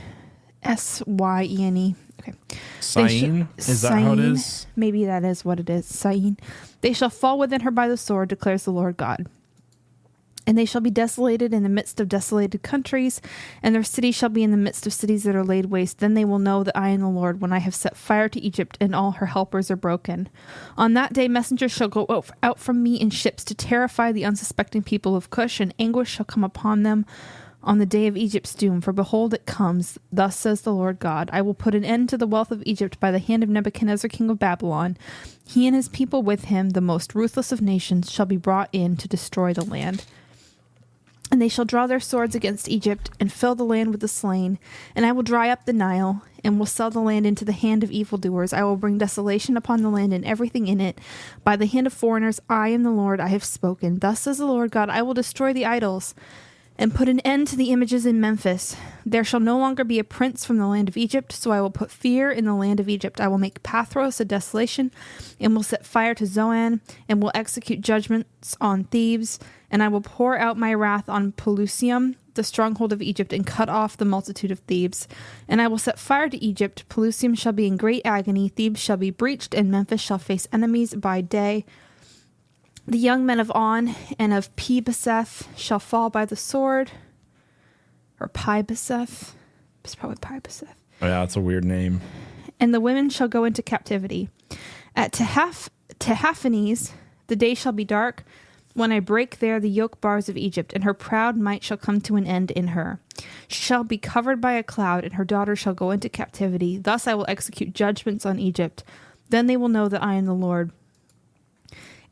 [0.62, 1.96] S Y E N E.
[2.20, 2.32] Okay.
[2.80, 3.48] Syene?
[3.56, 4.66] Sh- is that Syene, how it is?
[4.76, 5.84] Maybe that is what it is.
[5.86, 6.38] Syene.
[6.80, 9.26] They shall fall within her by the sword, declares the Lord God.
[10.46, 13.20] And they shall be desolated in the midst of desolated countries,
[13.62, 15.98] and their city shall be in the midst of cities that are laid waste.
[15.98, 18.40] Then they will know that I am the Lord when I have set fire to
[18.40, 20.28] Egypt, and all her helpers are broken.
[20.76, 24.82] On that day, messengers shall go out from me in ships to terrify the unsuspecting
[24.82, 27.06] people of Cush, and anguish shall come upon them
[27.62, 28.80] on the day of Egypt's doom.
[28.80, 29.98] For behold, it comes.
[30.12, 33.00] Thus says the Lord God I will put an end to the wealth of Egypt
[33.00, 34.96] by the hand of Nebuchadnezzar, king of Babylon.
[35.46, 38.96] He and his people with him, the most ruthless of nations, shall be brought in
[38.98, 40.04] to destroy the land.
[41.34, 44.56] And they shall draw their swords against Egypt and fill the land with the slain.
[44.94, 47.82] And I will dry up the Nile and will sell the land into the hand
[47.82, 48.52] of evildoers.
[48.52, 51.00] I will bring desolation upon the land and everything in it.
[51.42, 53.98] By the hand of foreigners, I am the Lord, I have spoken.
[53.98, 56.14] Thus says the Lord God, I will destroy the idols
[56.76, 58.76] and put an end to the images in Memphis.
[59.06, 61.70] There shall no longer be a prince from the land of Egypt, so I will
[61.70, 63.20] put fear in the land of Egypt.
[63.20, 64.90] I will make Pathros a desolation,
[65.38, 69.38] and will set fire to Zoan, and will execute judgments on Thebes,
[69.70, 73.68] and I will pour out my wrath on Pelusium, the stronghold of Egypt, and cut
[73.68, 75.06] off the multitude of Thebes.
[75.46, 76.88] And I will set fire to Egypt.
[76.88, 80.94] Pelusium shall be in great agony, Thebes shall be breached, and Memphis shall face enemies
[80.94, 81.64] by day
[82.86, 86.92] the young men of On and of Pibeseth shall fall by the sword.
[88.20, 89.32] Or Pibeseth.
[89.84, 90.74] It's probably Pibeseth.
[91.02, 92.00] Oh, yeah, that's a weird name.
[92.60, 94.28] And the women shall go into captivity.
[94.94, 95.68] At Tehaph-
[95.98, 96.92] Tehaphnehes
[97.26, 98.24] the day shall be dark,
[98.74, 102.00] when I break there the yoke bars of Egypt, and her proud might shall come
[102.02, 103.00] to an end in her.
[103.48, 106.76] She shall be covered by a cloud, and her daughters shall go into captivity.
[106.76, 108.82] Thus I will execute judgments on Egypt.
[109.30, 110.72] Then they will know that I am the Lord.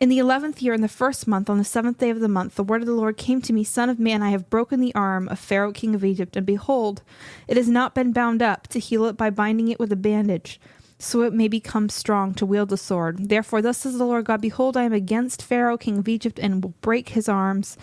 [0.02, 2.56] In the eleventh year, in the first month, on the seventh day of the month,
[2.56, 4.92] the word of the Lord came to me Son of man, I have broken the
[4.96, 7.02] arm of Pharaoh king of Egypt, and behold,
[7.46, 10.60] it has not been bound up to heal it by binding it with a bandage,
[10.98, 13.28] so it may become strong to wield the sword.
[13.28, 16.64] Therefore, thus says the Lord God Behold, I am against Pharaoh king of Egypt, and
[16.64, 17.78] will break his arms,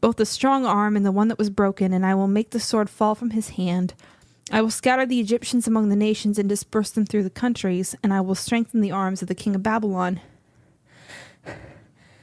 [0.00, 2.58] both the strong arm and the one that was broken, and I will make the
[2.58, 3.94] sword fall from his hand.
[4.50, 8.12] I will scatter the Egyptians among the nations and disperse them through the countries, and
[8.12, 10.20] I will strengthen the arms of the king of Babylon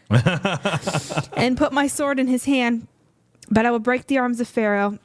[1.35, 2.87] and put my sword in his hand.
[3.51, 4.99] But I will break the arms of Pharaoh,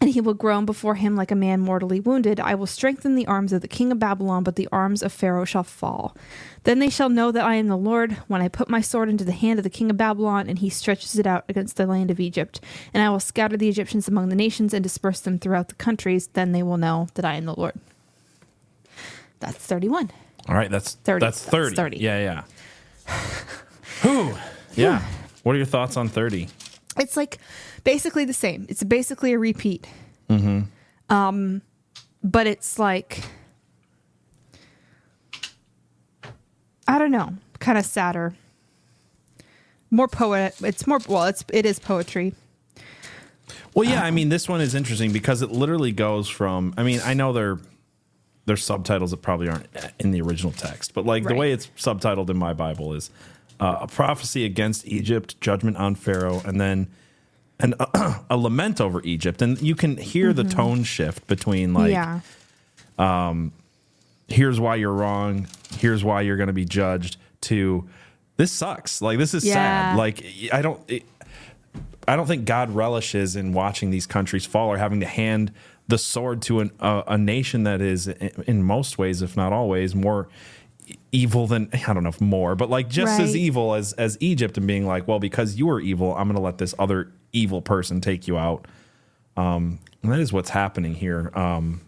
[0.00, 2.40] and he will groan before him like a man mortally wounded.
[2.40, 5.44] I will strengthen the arms of the king of Babylon, but the arms of Pharaoh
[5.44, 6.16] shall fall.
[6.64, 9.24] Then they shall know that I am the Lord when I put my sword into
[9.24, 12.10] the hand of the king of Babylon, and he stretches it out against the land
[12.10, 12.60] of Egypt.
[12.94, 16.28] And I will scatter the Egyptians among the nations and disperse them throughout the countries.
[16.28, 17.74] Then they will know that I am the Lord.
[19.40, 20.10] That's 31.
[20.48, 21.24] All right, that's 30.
[21.24, 21.76] That's That's 30.
[21.76, 21.96] 30.
[21.98, 22.44] Yeah,
[23.08, 23.54] yeah.
[24.02, 24.36] Whew.
[24.74, 25.02] Yeah.
[25.42, 26.48] What are your thoughts on 30?
[26.98, 27.38] It's like
[27.84, 28.66] basically the same.
[28.68, 29.86] It's basically a repeat.
[30.28, 31.14] Mm-hmm.
[31.14, 31.62] Um,
[32.22, 33.22] but it's like
[36.90, 38.34] I don't know, kind of sadder,
[39.92, 40.56] more poet.
[40.60, 41.24] It's more well.
[41.24, 42.34] It's it is poetry.
[43.74, 46.74] Well, yeah, I mean, this one is interesting because it literally goes from.
[46.76, 47.58] I mean, I know there
[48.46, 49.68] there's subtitles that probably aren't
[50.00, 53.10] in the original text, but like the way it's subtitled in my Bible is
[53.60, 56.88] uh, a prophecy against Egypt, judgment on Pharaoh, and then
[57.58, 57.74] an,
[58.30, 62.20] a lament over Egypt, and you can hear the tone shift between like, yeah,
[64.28, 65.46] here's why you're wrong,
[65.78, 67.88] here's why you're going to be judged, to
[68.36, 69.02] this sucks.
[69.02, 69.54] Like this is Yeah.
[69.54, 69.96] sad.
[69.96, 70.80] Like I don't.
[70.88, 71.02] It,
[72.08, 75.52] I don't think God relishes in watching these countries fall or having to hand
[75.86, 79.52] the sword to an, uh, a nation that is, in, in most ways, if not
[79.52, 80.28] always, more
[81.12, 84.56] evil than I don't know if more, but like just as evil as as Egypt,
[84.56, 87.62] and being like, well, because you are evil, I'm going to let this other evil
[87.62, 88.66] person take you out.
[89.36, 91.30] Um, and that is what's happening here.
[91.34, 91.82] Um,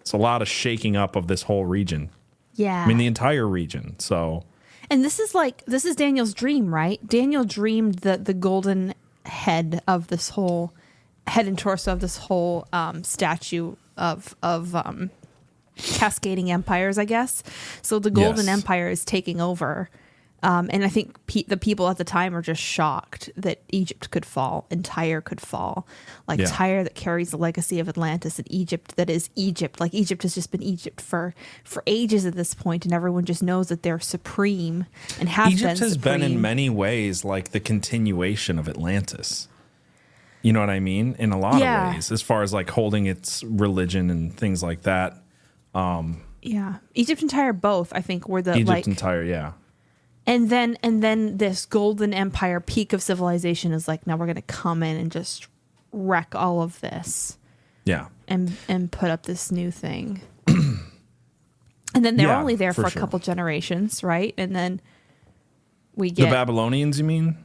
[0.00, 2.10] it's a lot of shaking up of this whole region.
[2.54, 2.82] yeah.
[2.82, 3.98] I mean, the entire region.
[3.98, 4.44] So
[4.90, 7.04] And this is like this is Daniel's dream, right?
[7.06, 8.94] Daniel dreamed the the golden
[9.26, 10.72] head of this whole
[11.26, 15.10] head and torso of this whole um, statue of of um,
[15.78, 17.42] cascading empires, I guess.
[17.82, 18.56] So the golden Yes.
[18.58, 19.88] empire is taking over.
[20.40, 24.10] Um, and I think pe- the people at the time are just shocked that Egypt
[24.12, 25.84] could fall and Tyre could fall.
[26.28, 26.46] Like Yeah.
[26.46, 29.80] Tyre that carries the legacy of Atlantis and Egypt that is Egypt.
[29.80, 33.42] Like Egypt has just been Egypt for for ages at this point, and everyone just
[33.42, 34.86] knows that they're supreme
[35.18, 39.48] and have been Egypt has been in many ways like the continuation of Atlantis.
[40.42, 41.16] You know what I mean?
[41.18, 41.88] In a lot Yeah.
[41.88, 45.20] of ways, as far as like holding its religion and things like that.
[45.74, 47.92] Yeah, Egypt and Tyre both.
[47.94, 49.52] I think were the Egypt like, entire, yeah.
[50.26, 54.42] and then and then this golden empire peak of civilization is like now we're gonna
[54.42, 55.48] come in and just
[55.92, 57.38] wreck all of this.
[57.84, 58.08] Yeah.
[58.26, 60.20] and and put up this new thing.
[60.46, 63.00] and then they're Yeah, only there for for, a sure.
[63.00, 64.34] couple generations, right?
[64.36, 64.80] And then
[65.94, 67.36] we get The Babylonians, you mean?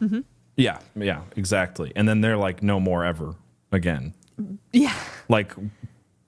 [0.00, 0.20] Mm-hmm.
[0.56, 1.92] Yeah, yeah, exactly.
[1.94, 3.34] And then they're like no more ever
[3.70, 4.14] again.
[4.72, 4.94] yeah,
[5.28, 5.52] Like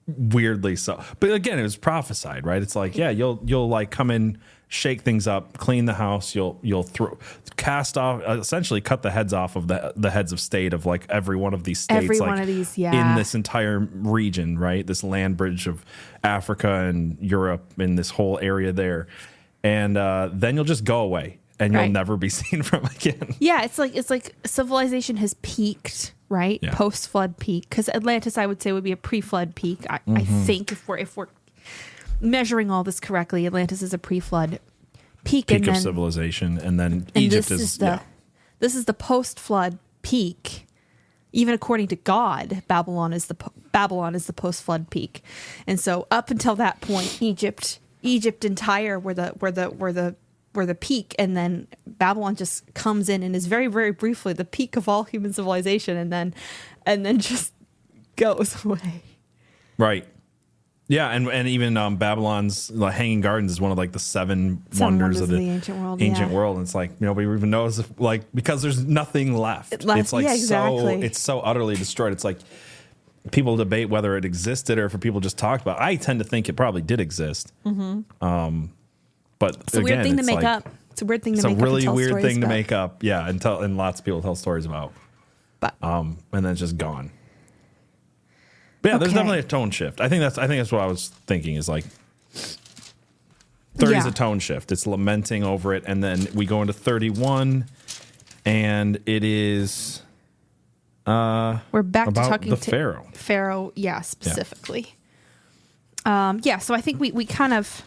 [0.07, 1.01] weirdly so.
[1.19, 2.61] But again, it was prophesied, right?
[2.61, 4.37] It's like, yeah, you'll you'll like come in,
[4.67, 7.17] shake things up, clean the house, you'll you'll throw
[7.55, 11.05] cast off essentially cut the heads off of the the heads of state of like
[11.09, 14.57] every one of these states Every like one of these, yeah, in this entire region,
[14.59, 14.85] right?
[14.85, 15.85] This land bridge of
[16.23, 19.07] Africa and Europe in this whole area there.
[19.63, 21.91] And uh, then you'll just go away and you'll Right.
[21.91, 23.35] never be seen from again.
[23.39, 23.63] yeah.
[23.63, 26.59] It's like it's like civilization has peaked, right?
[26.61, 26.73] Yeah.
[26.73, 29.79] Post flood peak, because Atlantis, I would say, would be a pre flood peak.
[29.89, 30.43] I, I Mm-hmm.
[30.43, 31.27] think if we're if we're
[32.21, 34.59] measuring all this correctly, Atlantis is a pre flood
[35.23, 37.99] peak, Peak and of then civilization and then and Egypt is, is the yeah.
[38.59, 40.65] this is the post flood peak
[41.31, 45.23] even according to god babylon is the po- babylon is the post flood peak
[45.65, 49.93] and so up until that point egypt egypt and tyre were the were the were
[49.93, 50.13] the
[50.55, 54.45] were the peak and then babylon just comes in and is very very briefly the
[54.45, 56.33] peak of all human civilization and then
[56.85, 57.53] and then just
[58.15, 59.01] goes away
[59.77, 60.07] Right.
[60.89, 64.61] Yeah, and and even um, Babylon's like, Hanging Gardens is one of like the seven,
[64.71, 66.35] Seven wonders, wonders of the, the ancient world, Ancient yeah.
[66.35, 69.73] world, and it's like nobody even knows if like because there's nothing left.
[69.73, 72.11] It left- it's like yeah, so it's so utterly destroyed.
[72.11, 72.37] It's like
[73.31, 75.77] people debate whether it existed or if people just talked about.
[75.79, 75.83] it.
[75.83, 77.53] I tend to think it probably did exist.
[77.65, 78.23] Mm-hmm.
[78.23, 78.73] Um,
[79.45, 81.45] but it's a weird thing to make like- up it's a weird thing to It's
[81.45, 83.01] a make up and really weird thing to make up.
[83.03, 84.93] Yeah, and tell and lots of people tell stories about.
[85.59, 87.09] but Um, and then it's just gone.
[88.83, 89.99] But yeah, there's definitely a tone shift.
[89.99, 91.85] I think that's I think that's what I was thinking is like
[93.77, 94.71] 30 is a tone shift.
[94.71, 97.65] It's lamenting over it, and then we go into 31,
[98.45, 100.03] and it is
[101.07, 103.07] We're back about to talking the to Pharaoh.
[103.13, 104.93] Pharaoh, yeah, specifically.
[106.05, 107.81] Um, yeah, so I think we, we kind of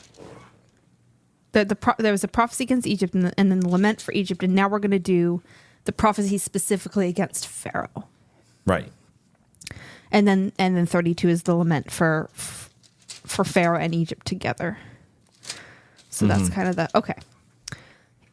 [1.57, 4.01] the the pro- there was a prophecy against Egypt and, the, and then the lament
[4.01, 5.43] for Egypt, and now we're going to do
[5.85, 8.07] the prophecy specifically against Pharaoh,
[8.67, 8.93] Right.
[10.13, 14.79] and then and then thirty two is the lament for for Pharaoh and Egypt together.
[16.11, 16.55] So that's mm-hmm.
[16.55, 17.15] kind of the okay.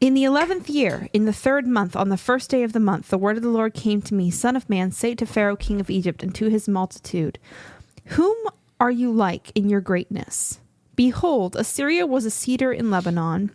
[0.02, 3.08] In the eleventh year, in the third month, on the first day of the month,
[3.08, 5.80] the word of the Lord came to me, Son of man, say to Pharaoh, king
[5.80, 7.40] of Egypt, and to his multitude,
[8.18, 8.36] Whom
[8.82, 10.60] are you like in your greatness?
[10.95, 13.51] Behold, Assyria was a cedar in Lebanon,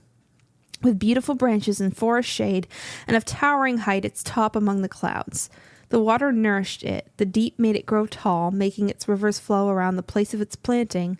[0.83, 2.67] with beautiful branches and forest shade,
[3.07, 5.51] and of towering height, its top among the clouds.
[5.91, 9.97] The water nourished it, the deep made it grow tall, making its rivers flow around
[9.97, 11.19] the place of its planting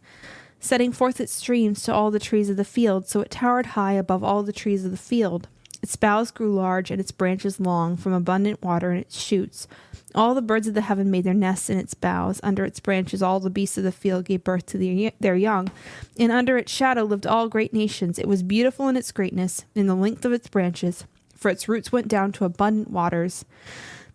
[0.61, 3.93] setting forth its streams to all the trees of the field, so it towered high
[3.93, 5.49] above all the trees of the field.
[5.83, 9.69] Its boughs grew large and its branches long, from abundant water in its shoots.
[10.15, 12.41] All the birds of the heaven made their nests in its boughs.
[12.43, 15.71] Under its branches, all the beasts of the field gave birth to their young.
[16.19, 18.19] And under its shadow lived all great nations.
[18.19, 21.93] It was beautiful in its greatness, in the length of its branches, for its roots
[21.93, 23.45] went down to abundant waters.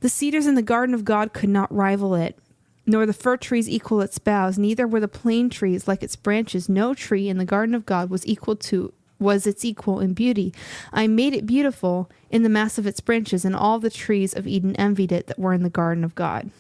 [0.02, 2.38] The cedars in the garden of God could not rival it
[2.86, 6.68] nor the fir trees equal its boughs, neither were the plane trees like its branches.
[6.68, 10.54] No tree in the garden of God was equal to was its equal in beauty.
[10.92, 14.46] I made it beautiful in the mass of its branches, and all the trees of
[14.46, 16.52] Eden envied it that were in the garden of God.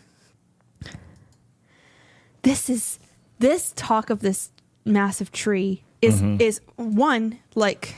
[2.42, 3.00] This is
[3.40, 4.52] this talk of this
[4.86, 6.42] massive tree is mm-hmm.
[6.42, 7.96] is one like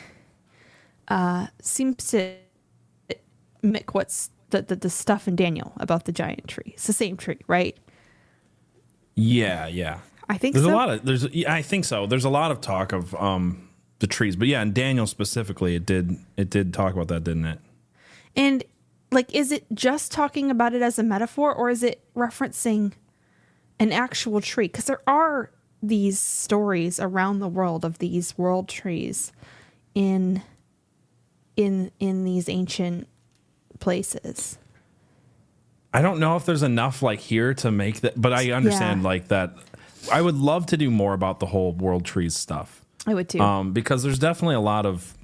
[1.07, 2.35] uh seems to
[3.61, 6.71] mimic what's the, the, the stuff in Daniel about the giant tree.
[6.75, 7.75] It's the same tree, right?
[9.15, 9.99] Yeah, yeah.
[10.29, 10.71] I think there's so.
[10.71, 12.05] a lot of there's I think so.
[12.05, 13.64] There's a lot of talk of um
[13.99, 17.45] the trees, but yeah, and Daniel specifically, it did it did talk about that, didn't
[17.45, 17.59] it?
[18.35, 18.63] And
[19.11, 22.93] like, is it just talking about it as a metaphor, or is it referencing
[23.79, 24.67] an actual tree?
[24.67, 29.31] Because there are these stories around the world of these world trees
[29.93, 30.41] in
[31.55, 33.07] in in these ancient
[33.79, 34.57] places.
[35.93, 39.07] I don't know if there's enough like here to make that, but I understand yeah.
[39.07, 39.55] like that.
[40.11, 42.84] I would love to do more about the whole world trees stuff.
[43.05, 43.39] I would too.
[43.39, 45.15] Um, because there's definitely a lot of,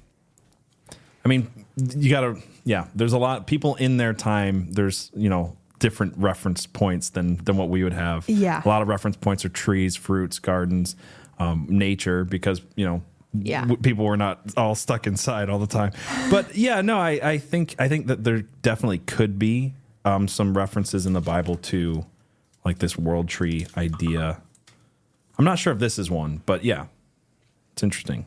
[1.24, 4.72] I mean, you gotta, yeah, there's a lot people in their time.
[4.72, 8.28] There's, you know, different reference points than, than what we would have.
[8.28, 8.62] Yeah.
[8.64, 10.94] A lot of reference points are trees, fruits, gardens,
[11.38, 13.02] um, nature, because, you know,
[13.34, 13.62] yeah.
[13.62, 15.92] W- people were not all stuck inside all the time.
[16.30, 19.72] But yeah, no, I, I think, I think that there definitely could be
[20.04, 22.04] um, some references in the Bible to
[22.64, 24.40] like this world tree idea.
[25.38, 26.86] I'm not sure if this is one, but yeah,
[27.72, 28.26] it's interesting.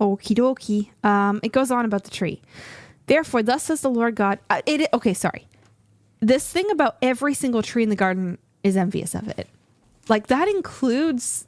[0.00, 0.90] Okie dokie.
[1.04, 2.40] Um, it goes on about the tree.
[3.06, 4.38] Therefore, thus says the Lord God.
[4.48, 5.46] Uh, it, okay, sorry.
[6.20, 9.48] This thing about every single tree in the garden is envious of it.
[10.08, 11.46] Like that includes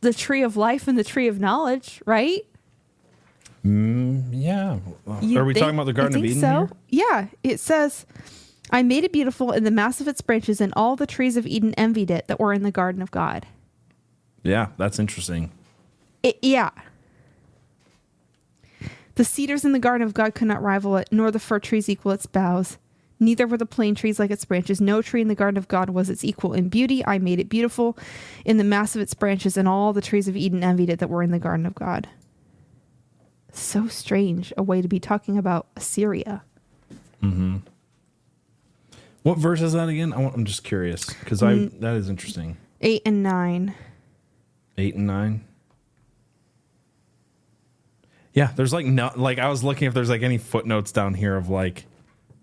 [0.00, 2.42] the tree of life and the tree of knowledge, right?
[3.64, 4.78] Mm, yeah.
[5.20, 6.40] You Are we think, talking about the Garden of Eden?
[6.40, 6.68] So?
[6.86, 7.04] Here?
[7.10, 7.26] Yeah.
[7.42, 8.06] It says,
[8.70, 11.46] I made it beautiful in the mass of its branches, and all the trees of
[11.46, 13.46] Eden envied it that were in the garden of God.
[14.42, 15.50] Yeah, that's interesting.
[16.22, 16.70] It, yeah.
[19.16, 21.88] The cedars in the garden of God could not rival it, nor the fir trees
[21.88, 22.78] equal its boughs.
[23.20, 24.80] Neither were the plane trees like its branches.
[24.80, 27.04] No tree in the garden of God was its equal in beauty.
[27.04, 27.98] I made it beautiful
[28.44, 31.10] in the mass of its branches, and all the trees of Eden envied it that
[31.10, 32.08] were in the garden of God
[33.58, 36.42] so strange a way to be talking about Assyria.
[37.22, 37.58] Mm-hmm.
[39.22, 40.12] What verse is that again?
[40.12, 41.80] I am just curious because I mm.
[41.80, 42.56] that is interesting.
[42.80, 43.74] Eight and nine.
[44.78, 45.44] Eight and nine.
[48.32, 51.36] Yeah, there's like no like I was looking if there's like any footnotes down here
[51.36, 51.84] of like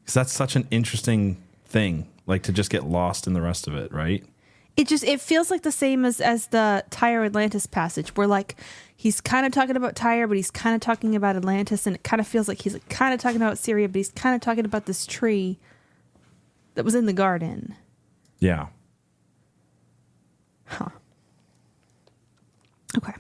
[0.02, 3.76] because that's such an interesting thing like to just get lost in the rest of
[3.76, 4.24] it, right?
[4.76, 8.56] It just it feels like the same as as the Tyre Atlantis passage where like
[8.94, 12.04] he's kind of talking about Tyre, but he's kind of talking about Atlantis, and it
[12.04, 14.42] kind of feels like he's like kind of talking about Syria, but he's kind of
[14.42, 15.58] talking about this tree
[16.74, 17.76] that was in the garden.
[18.40, 18.68] Yeah.
[20.66, 20.90] Huh.
[22.98, 23.14] Okay.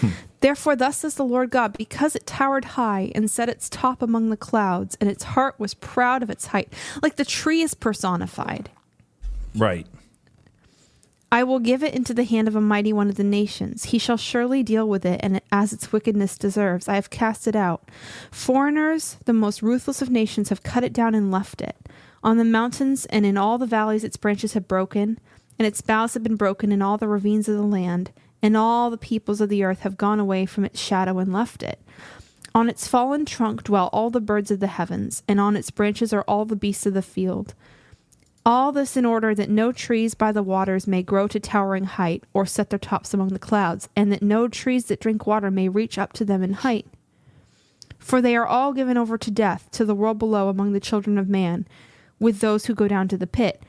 [0.00, 0.08] Hmm.
[0.40, 4.30] Therefore, thus says the Lord God, because it towered high and set its top among
[4.30, 8.68] the clouds, and its heart was proud of its height, like the tree is personified.
[9.54, 9.86] Right.
[11.32, 13.86] I will give it into the hand of a mighty one of the nations.
[13.86, 16.86] He shall surely deal with it, and as its wickedness deserves.
[16.86, 17.90] I have cast it out.
[18.30, 21.76] Foreigners, the most ruthless of nations, have cut it down and left it.
[22.22, 25.18] On the mountains and in all the valleys its branches have broken,
[25.58, 28.12] and its boughs have been broken in all the ravines of the land,
[28.44, 31.62] and all the peoples of the earth have gone away from its shadow and left
[31.62, 31.80] it.
[32.54, 36.12] On its fallen trunk dwell all the birds of the heavens, and on its branches
[36.12, 37.54] are all the beasts of the field.
[38.44, 42.24] All this in order that no trees by the waters may grow to towering height,
[42.34, 45.70] or set their tops among the clouds, and that no trees that drink water may
[45.70, 46.86] reach up to them in height.
[47.98, 51.16] For they are all given over to death, to the world below among the children
[51.16, 51.66] of man,
[52.20, 53.62] with those who go down to the pit.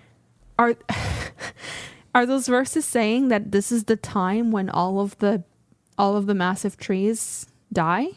[0.60, 0.76] Are
[2.16, 5.44] are those verses saying that this is the time when all of the
[5.98, 8.08] all of the massive trees die?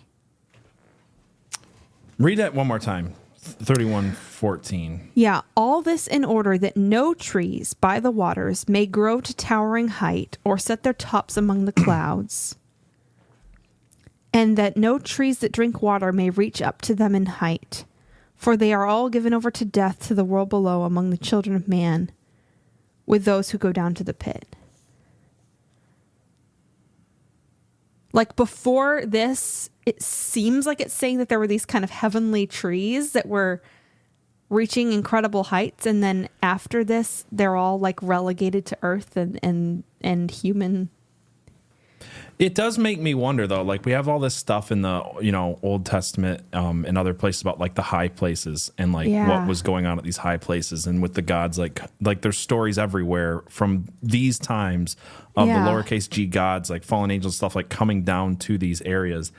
[2.19, 3.15] Read that one more time.
[3.39, 5.11] 3114.
[5.15, 9.89] Yeah, all this in order that no trees by the waters may grow to towering
[9.89, 12.57] height or set their tops among the clouds,
[14.35, 17.85] and that no trees that drink water may reach up to them in height,
[18.37, 21.57] for they are all given over to death to the world below among the children
[21.57, 22.11] of man,
[23.09, 24.55] with those who go down to the pit.
[28.13, 32.47] Like before this, it seems like it's saying that there were these kind of heavenly
[32.47, 33.63] trees that were
[34.51, 39.85] reaching incredible heights and then after this they're all like relegated to earth and and
[40.01, 40.89] and human
[42.39, 43.63] It does make me wonder though.
[43.63, 47.13] Like we have all this stuff in the you know Old Testament um, and other
[47.13, 49.41] places about like the high places and like Yeah.
[49.41, 51.59] what was going on at these high places and with the gods.
[51.59, 54.97] Like like there's stories everywhere from these times
[55.37, 55.65] of Yeah.
[55.65, 59.33] the lowercase g gods, like fallen angels stuff, like coming down to these areas.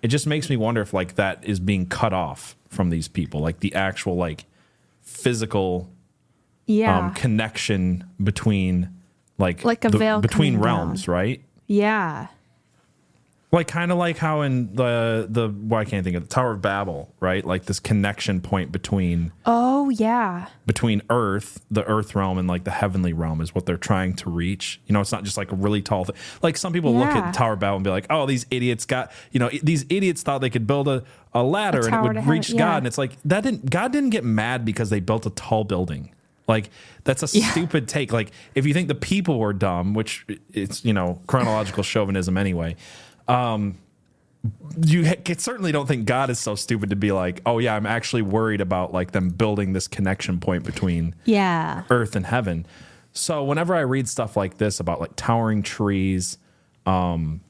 [0.00, 3.40] It just makes me wonder if like that is being cut off from these people,
[3.40, 4.46] like the actual like
[5.02, 5.90] physical
[6.66, 8.88] yeah um, connection between
[9.38, 11.14] like Like a the- veil between realms, down.
[11.14, 11.42] right?
[11.66, 12.28] yeah
[13.50, 16.60] Like kind of like how in the the well, can't think of the Tower of
[16.60, 17.42] Babel, right?
[17.42, 22.70] Like this connection point between oh yeah between Earth, the Earth realm, and like the
[22.70, 24.82] heavenly realm is what they're trying to reach.
[24.86, 26.14] You know, it's not just like a really tall thing.
[26.42, 27.28] Like some people look Yeah.
[27.28, 30.22] at Tower of Babel and be like, "Oh, these idiots got you know these idiots
[30.22, 32.58] thought they could build a, a ladder and it would to heaven, reach yeah.
[32.58, 35.64] God." And it's like that didn't God didn't get mad because they built a tall
[35.64, 36.12] building.
[36.46, 36.68] Like
[37.04, 37.50] that's a Yeah.
[37.52, 38.12] stupid take.
[38.12, 42.76] Like if you think the people were dumb, which it's you know chronological chauvinism anyway
[44.84, 47.86] you ha- certainly don't think God is so stupid to be like, oh yeah, I'm
[47.86, 52.66] actually worried about like them building this connection point between yeah earth and heaven.
[53.12, 56.38] So whenever I read stuff like this about like towering trees,
[56.86, 57.40] um,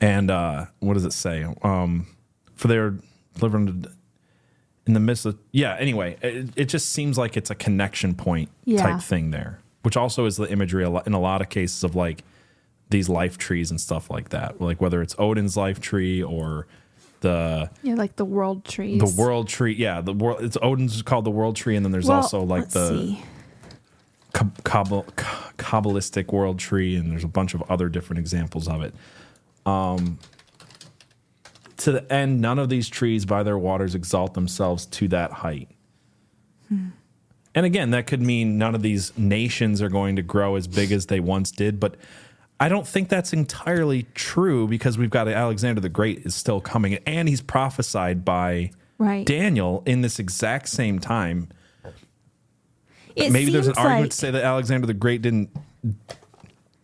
[0.00, 1.44] and uh, what does it say?
[1.62, 2.06] Um,
[2.54, 2.94] for their
[3.40, 3.84] living
[4.86, 5.76] in the midst of yeah.
[5.78, 8.82] Anyway, it, it just seems like it's a connection point Yeah.
[8.82, 12.22] type thing there, which also is the imagery in a lot of cases of like
[12.92, 14.60] these life trees and stuff like that.
[14.60, 16.66] Like whether it's Odin's life tree or
[17.20, 19.74] the yeah like the world trees the world tree.
[19.74, 20.42] Yeah, the world.
[20.42, 23.16] It's Odin's called the world tree, and then there's Well, also like the
[24.32, 25.06] Kabbal-
[25.58, 28.94] Kabbalistic world tree, and there's a bunch of other different examples of it.
[29.66, 30.18] Um,
[31.78, 35.68] to the end, none of these trees by their waters exalt themselves to that height.
[37.54, 40.90] And again, that could mean none of these nations are going to grow as big
[40.90, 41.96] as they once did, but
[42.62, 46.94] I don't think that's entirely true because we've got Alexander the Great is still coming,
[47.06, 51.48] and he's prophesied by right Daniel in this exact same time
[53.16, 55.50] It maybe there's an argument like- to say that Alexander the Great didn't.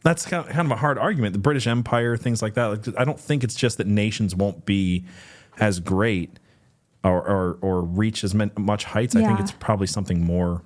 [0.03, 1.33] That's kind of, a hard argument.
[1.33, 2.67] The British Empire, things like that.
[2.67, 5.05] Like, I don't think it's just that nations won't be
[5.61, 6.39] as great
[7.05, 9.15] or or, or reach as much heights.
[9.15, 10.63] I think it's probably something more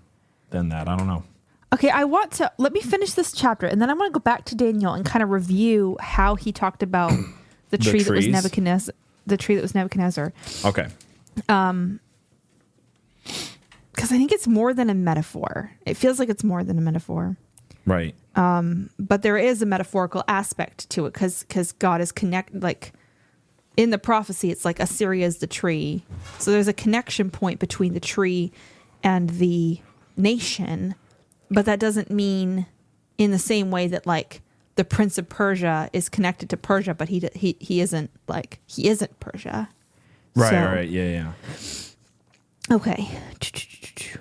[0.50, 0.88] than that.
[0.88, 1.24] I don't know.
[1.72, 4.22] Okay, I want to let me finish this chapter and then I want to go
[4.22, 7.12] back to Daniel and kind of review how he talked about
[7.70, 8.28] the tree that was?
[8.28, 8.94] Nebuchadnezzar,
[9.26, 10.32] the tree that was Nebuchadnezzar,
[10.64, 10.88] Okay.
[11.48, 12.00] Um
[13.92, 15.70] because I think it's more than a metaphor.
[15.86, 17.36] It feels like it's more than a metaphor,
[17.86, 18.14] Right.
[18.36, 22.92] Um but there is a metaphorical aspect to it because because God is connect like
[23.76, 24.50] in the prophecy.
[24.50, 26.04] It's like Assyria is the tree,
[26.38, 28.52] so there's a connection point between the tree
[29.02, 29.80] and the
[30.16, 30.94] nation,
[31.52, 32.66] but that doesn't mean
[33.18, 34.42] in the same way that like
[34.76, 38.88] the prince of Persia is connected to Persia, but he he he isn't like he
[38.88, 39.68] isn't Persia.
[40.34, 40.50] Right.
[40.50, 40.88] So- right.
[40.88, 41.32] Yeah.
[42.68, 42.74] Yeah.
[42.76, 43.08] Okay.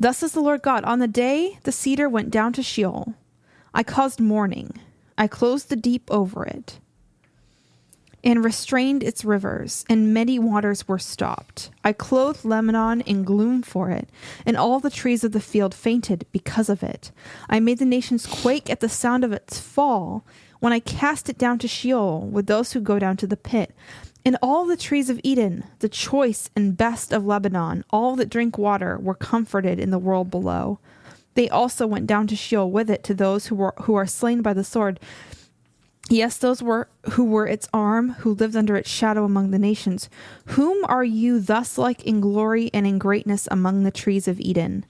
[0.00, 3.14] Thus says the Lord God On the day the cedar went down to Sheol,
[3.74, 4.78] I caused mourning.
[5.16, 6.78] I closed the deep over it
[8.28, 11.70] and restrained its rivers, and many waters were stopped.
[11.82, 14.10] I clothed Lebanon in gloom for it,
[14.44, 17.10] and all the trees of the field fainted because of it.
[17.48, 20.26] I made the nations quake at the sound of its fall
[20.60, 23.74] when I cast it down to Sheol with those who go down to the pit.
[24.26, 28.58] And all the trees of Eden, the choice and best of Lebanon, all that drink
[28.58, 30.80] water, were comforted in the world below.
[31.32, 34.42] They also went down to Sheol with it to those who were who are slain
[34.42, 35.00] by the sword.
[36.08, 40.08] Yes, those were who were its arm, who lived under its shadow among the nations.
[40.46, 44.86] Whom are you thus like in glory and in greatness among the trees of Eden?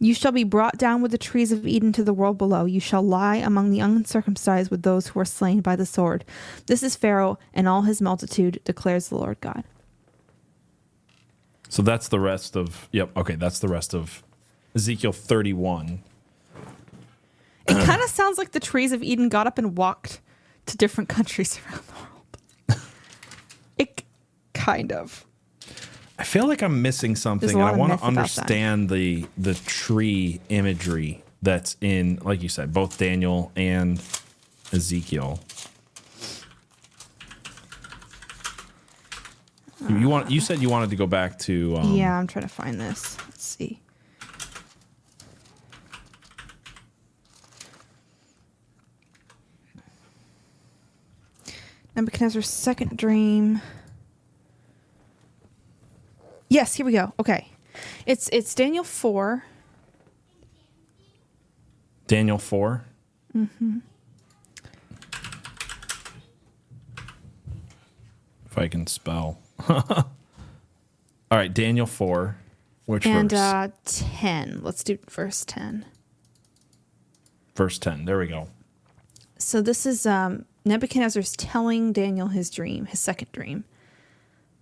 [0.00, 2.64] You shall be brought down with the trees of Eden to the world below.
[2.64, 6.24] You shall lie among the uncircumcised with those who are slain by the sword.
[6.66, 9.64] This is Pharaoh and all his multitude, declares the Lord God.
[11.68, 12.88] So that's the rest of.
[12.92, 13.16] Yep.
[13.16, 13.34] Okay.
[13.36, 14.22] That's the rest of
[14.74, 16.02] Ezekiel 31.
[17.66, 20.20] It kind of sounds like the trees of Eden got up and walked
[20.66, 22.82] to different countries around the world.
[23.78, 24.02] It
[24.52, 25.24] kind of.
[26.18, 27.50] I feel like I'm missing something.
[27.50, 32.98] And I want to understand the the tree imagery that's in, like you said, both
[32.98, 34.00] Daniel and
[34.72, 35.40] Ezekiel.
[39.88, 40.30] You, you want?
[40.30, 41.76] You said you wanted to go back to.
[41.76, 43.18] Um, yeah, I'm trying to find this.
[43.28, 43.80] Let's see.
[51.96, 53.60] Nebuchadnezzar's second dream.
[56.48, 57.12] Yes, here we go.
[57.18, 57.48] Okay.
[58.06, 59.44] It's it's Daniel 4.
[62.06, 62.84] Daniel 4
[63.36, 63.78] Mm-hmm.
[68.46, 69.38] If I can spell.
[69.68, 70.04] All
[71.32, 72.36] right, Daniel four.
[72.86, 73.40] Which and verse?
[73.40, 74.60] uh 10.
[74.62, 75.84] Let's do verse 10.
[77.56, 78.04] verse ten.
[78.04, 78.46] There we go.
[79.38, 83.64] So this is um, Nebuchadnezzar's telling Daniel his dream, his second dream.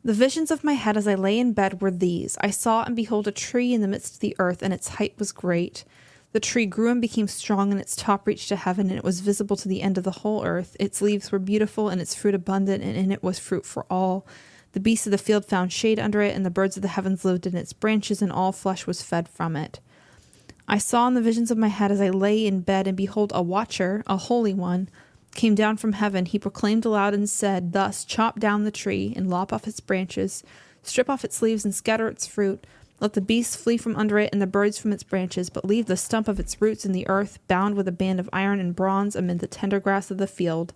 [0.04, 2.96] The visions of my head as I lay in bed were these I saw and
[2.96, 5.84] behold a tree in the midst of the earth, and its height was great.
[6.32, 9.20] The tree grew and became strong, and its top reached to heaven, and it was
[9.20, 10.76] visible to the end of the whole earth.
[10.80, 14.26] Its leaves were beautiful, and its fruit abundant, and in it was fruit for all.
[14.72, 17.24] The beasts of the field found shade under it, and the birds of the heavens
[17.24, 19.78] lived in its branches, and all flesh was fed from it.
[20.66, 23.30] I saw in the visions of my head as I lay in bed, and behold,
[23.34, 24.88] a watcher, a holy one,
[25.34, 26.26] came down from heaven.
[26.26, 30.42] He proclaimed aloud and said, Thus chop down the tree, and lop off its branches,
[30.82, 32.66] strip off its leaves, and scatter its fruit.
[33.00, 35.86] Let the beasts flee from under it, and the birds from its branches, but leave
[35.86, 38.76] the stump of its roots in the earth, bound with a band of iron and
[38.76, 40.72] bronze amid the tender grass of the field.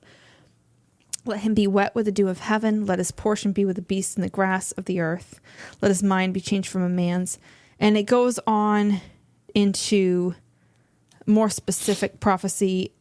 [1.24, 2.86] Let him be wet with the dew of heaven.
[2.86, 5.40] Let his portion be with the beasts in the grass of the earth.
[5.82, 7.38] Let his mind be changed from a man's.
[7.80, 9.00] And it goes on
[9.54, 10.34] into
[11.26, 12.92] more specific prophecy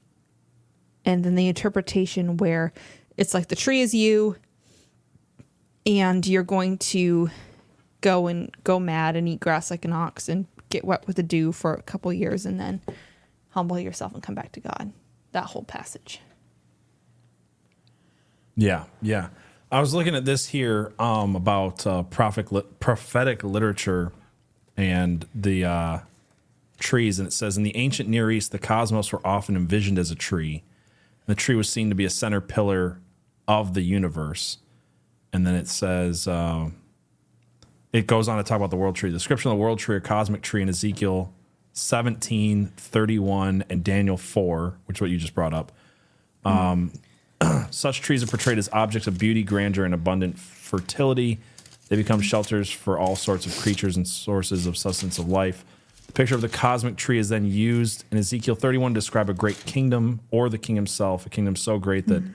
[1.05, 2.73] and then the interpretation where
[3.17, 4.35] it's like the tree is you
[5.85, 7.29] and you're going to
[8.01, 11.23] go and go mad and eat grass like an ox and get wet with the
[11.23, 12.81] dew for a couple years and then
[13.49, 14.91] humble yourself and come back to God.
[15.31, 16.21] That whole passage.
[18.55, 19.29] Yeah, yeah.
[19.71, 24.11] I was looking at this here um, about uh, prophetic, li- prophetic literature
[24.77, 25.99] and the uh,
[26.79, 30.11] trees, and it says in the ancient Near East, the cosmos were often envisioned as
[30.11, 30.63] a tree.
[31.25, 32.99] The tree was seen to be a center pillar
[33.47, 34.59] of the universe.
[35.33, 36.69] And then it says, uh,
[37.93, 39.09] it goes on to talk about the world tree.
[39.09, 41.33] The description of the world tree or cosmic tree in Ezekiel
[41.73, 45.71] 17, 31, and Daniel 4, which is what you just brought up.
[47.71, 51.39] Such trees are portrayed as objects of beauty, grandeur, and abundant fertility.
[51.89, 55.65] They become shelters for all sorts of creatures and sources of sustenance of life.
[56.15, 59.63] Picture of the cosmic tree is then used in Ezekiel 31 to describe a great
[59.65, 62.31] kingdom or the king himself, a kingdom so great that, mm-hmm.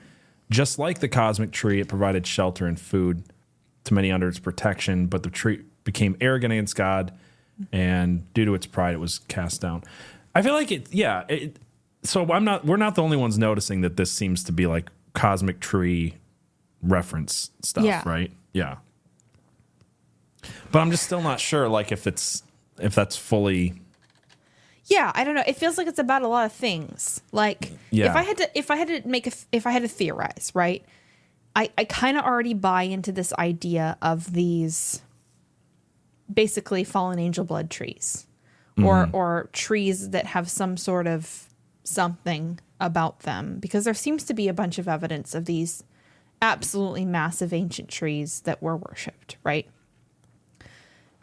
[0.49, 3.23] just like the cosmic tree, it provided shelter and food
[3.85, 7.11] to many under its protection, but the tree became arrogant against God,
[7.71, 9.83] and due to its pride, it was cast down.
[10.35, 11.23] I feel like it, yeah.
[11.27, 11.57] It,
[12.03, 12.65] so I'm not.
[12.65, 16.15] We're not the only ones noticing that this seems to be like cosmic tree
[16.81, 18.01] reference stuff, Yeah.
[18.05, 18.31] right?
[18.53, 18.77] Yeah.
[20.71, 22.43] But I'm just still not sure, like if it's
[22.81, 23.81] if that's fully.
[24.85, 25.43] Yeah, I don't know.
[25.45, 27.21] It feels like it's about a lot of things.
[27.31, 28.09] Like Yeah.
[28.09, 30.51] if I had to if I had to make a if I had to theorize,
[30.53, 30.83] right?
[31.55, 35.01] I I kind of already buy into this idea of these
[36.31, 38.25] basically fallen angel blood trees
[38.77, 39.15] or mm-hmm.
[39.15, 41.47] or trees that have some sort of
[41.83, 45.83] something about them because there seems to be a bunch of evidence of these
[46.41, 49.69] absolutely massive ancient trees that were worshipped, right?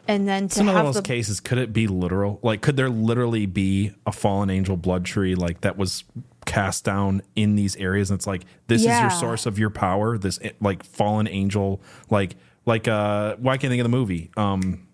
[0.09, 2.39] And then to Some of those the cases, could it be literal?
[2.41, 6.03] Like, could there literally be a fallen angel blood tree like that was
[6.47, 8.09] cast down in these areas?
[8.09, 10.17] And it's like this is your source of your power.
[10.17, 11.79] This eh, like fallen angel,
[12.09, 12.35] like
[12.65, 14.31] like uh, why can't I think of the movie?
[14.35, 14.87] Um,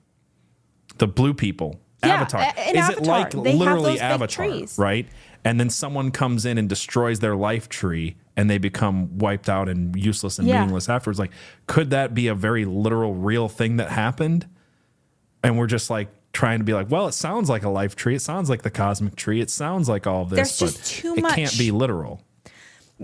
[0.98, 2.42] the blue people, Yeah, Avatar.
[2.42, 4.78] is Avatar, it like they literally Avatar, trees.
[4.78, 5.08] right?
[5.46, 9.70] And then someone comes in and destroys their life tree, and they become wiped out
[9.70, 10.56] and useless and Yeah.
[10.60, 11.20] meaningless afterwards.
[11.20, 11.32] Like,
[11.68, 14.48] could that be a very literal, real thing that happened?
[15.46, 18.16] And we're just like trying to be like, well, it sounds like a life tree.
[18.16, 19.40] It sounds like the cosmic tree.
[19.40, 22.22] It sounds like all of this, There's but just too it can't be literal.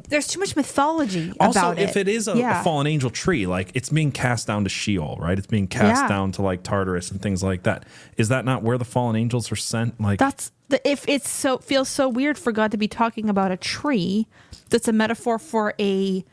[0.10, 3.72] there's too much mythology Also, about if it is a, a fallen angel tree, like
[3.74, 5.38] it's being cast down to Sheol, right?
[5.38, 6.08] It's being cast Yeah.
[6.10, 7.86] down to like Tartarus and things like that.
[8.18, 10.00] Is that not where the fallen angels are sent?
[10.02, 13.52] Like, That's the if it's so feels so weird for God to be talking about
[13.52, 14.28] a tree
[14.70, 16.24] that's a metaphor for a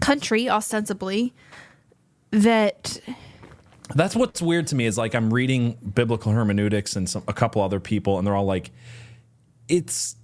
[0.00, 1.32] country ostensibly
[2.30, 3.00] that
[3.94, 7.60] That's what's weird to me is like I'm reading biblical hermeneutics and some a couple
[7.62, 8.70] other people, and they're all like,
[9.68, 10.16] it's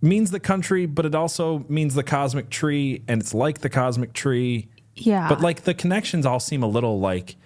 [0.00, 4.12] means the country, but it also means the cosmic tree, and it's like the cosmic
[4.12, 4.68] tree.
[4.94, 7.36] yeah But like the connections all seem a little like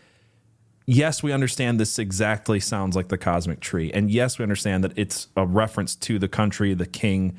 [0.88, 4.92] yes, we understand this exactly sounds like the cosmic tree, and yes, we understand that
[4.96, 7.36] it's a reference to the country, the king.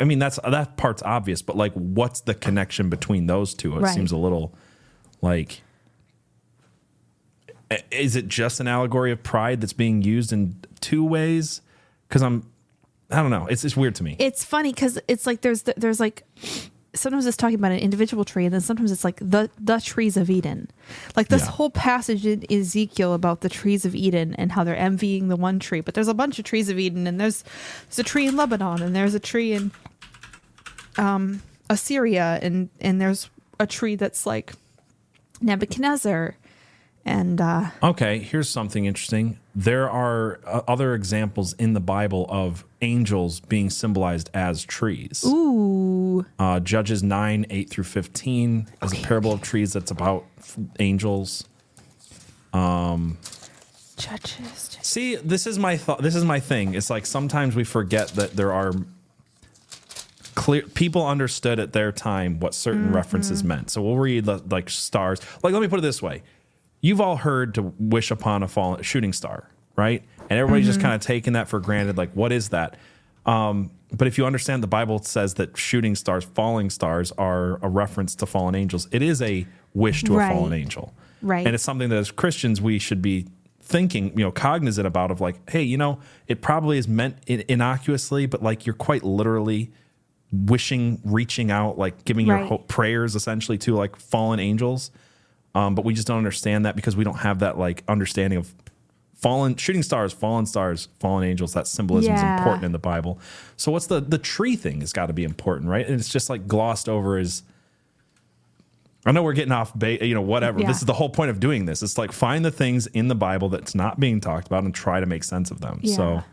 [0.00, 3.76] I mean, that's that part's obvious, but like, what's the connection between those two?
[3.76, 3.94] It Right.
[3.94, 4.54] seems a little
[5.20, 5.62] like.
[7.90, 11.60] Is it just an allegory of pride that's being used in two ways?
[12.08, 12.44] Because I'm,
[13.10, 13.46] I don't know.
[13.46, 14.16] It's it's weird to me.
[14.18, 16.22] it's funny because it's like there's there's like
[16.94, 20.16] sometimes it's talking about an individual tree and then sometimes it's like the the trees
[20.16, 20.66] of eden
[21.14, 21.50] like this Yeah.
[21.50, 25.58] whole passage in ezekiel about the trees of eden and how they're envying the one
[25.58, 27.44] tree but there's a bunch of trees of eden and there's
[27.90, 29.72] there's a tree in lebanon and there's a tree in
[30.96, 33.28] um assyria and and there's
[33.60, 34.54] a tree that's like
[35.42, 36.34] nebuchadnezzar
[37.06, 39.38] and uh Okay, here's something interesting.
[39.54, 45.24] There are uh, other examples in the Bible of angels being symbolized as trees.
[45.26, 50.58] ooh Uh, Judges 9, 8 through 15 is a parable of trees that's about f-
[50.80, 51.44] angels.
[53.96, 56.02] judges See, this is my thought.
[56.02, 56.74] This is my thing.
[56.74, 58.72] It's like sometimes we forget that there are
[60.34, 63.70] clear people understood at their time what certain references meant.
[63.70, 65.20] So we'll read the, like stars.
[65.42, 66.22] Like let me put it this way:
[66.86, 70.02] you've all heard to wish upon a fallen shooting star, right?
[70.30, 71.96] And everybody's just kind of taking that for granted.
[71.96, 72.76] Like, what is that?
[73.26, 77.68] Um, but if you understand, the Bible says that shooting stars, falling stars, are a
[77.68, 78.88] reference to fallen angels.
[78.92, 80.30] It is a wish to Right.
[80.30, 81.46] a fallen angel, Right.
[81.46, 83.26] And it's something that as Christians we should be
[83.60, 85.10] thinking, you know, cognizant about.
[85.10, 89.02] Of like, hey, you know, it probably is meant in- innocuously, but like you're quite
[89.02, 89.70] literally
[90.32, 92.46] wishing, reaching out, like giving your Right.
[92.48, 94.90] hope, prayers essentially to like fallen angels.
[95.56, 98.54] Um, but we just don't understand that because we don't have that like understanding of
[99.14, 101.54] fallen shooting stars, fallen stars, fallen angels.
[101.54, 103.18] That symbolism is important in the Bible.
[103.56, 105.86] So what's the the tree thing has got to be important, right?
[105.86, 107.42] And it's just like glossed over as.
[109.06, 110.60] I know we're getting off, ba- you know, whatever.
[110.60, 110.66] Yeah.
[110.66, 111.80] This is the whole point of doing this.
[111.80, 114.98] It's like find the things in the Bible that's not being talked about and try
[114.98, 115.78] to make sense of them.
[115.80, 115.96] Yeah.
[115.96, 116.24] So,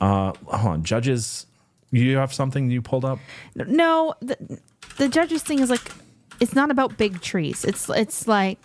[0.00, 1.46] uh, hold on, Judges.
[1.92, 3.20] You have something you pulled up?
[3.54, 4.58] No, the,
[4.98, 5.92] the judges thing is like
[6.42, 7.64] it's not about big trees.
[7.64, 8.58] It's it's like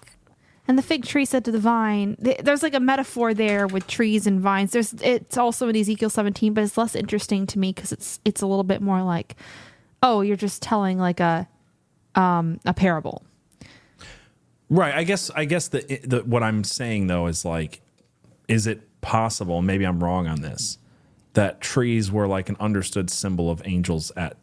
[0.67, 2.17] and the fig tree said to the vine.
[2.19, 4.71] There's like a metaphor there with trees and vines.
[4.71, 8.41] There's it's also in Ezekiel 17, but it's less interesting to me because it's it's
[8.41, 9.35] a little bit more like,
[10.01, 11.47] oh, you're just telling like a
[12.15, 13.21] um a parable.
[14.69, 14.95] Right.
[14.95, 15.29] I guess.
[15.29, 17.81] I guess the, the what I'm saying though is like,
[18.47, 19.61] is it possible?
[19.61, 20.79] Maybe I'm wrong on this.
[21.33, 24.35] That trees were like an understood symbol of angels at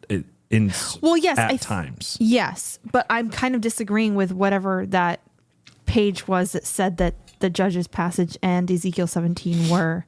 [0.49, 0.71] in
[1.01, 2.17] Well, yes, at I th- times.
[2.19, 5.21] Yes, but I'm kind of disagreeing with whatever that
[5.85, 10.05] page was that said that the judges passage and Ezekiel 17 were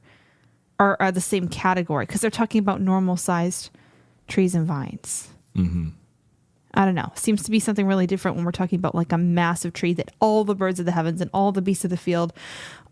[0.78, 3.70] are, are the same category because they're talking about normal sized
[4.28, 5.28] trees and vines.
[5.56, 5.88] Mm-hmm.
[6.74, 7.10] I don't know.
[7.14, 10.12] Seems to be something really different when we're talking about like a massive tree that
[10.20, 12.32] all the birds of the heavens and all the beasts of the field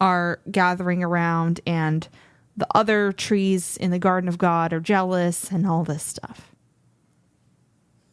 [0.00, 2.08] are gathering around, and
[2.56, 6.55] the other trees in the garden of God are jealous and all this stuff.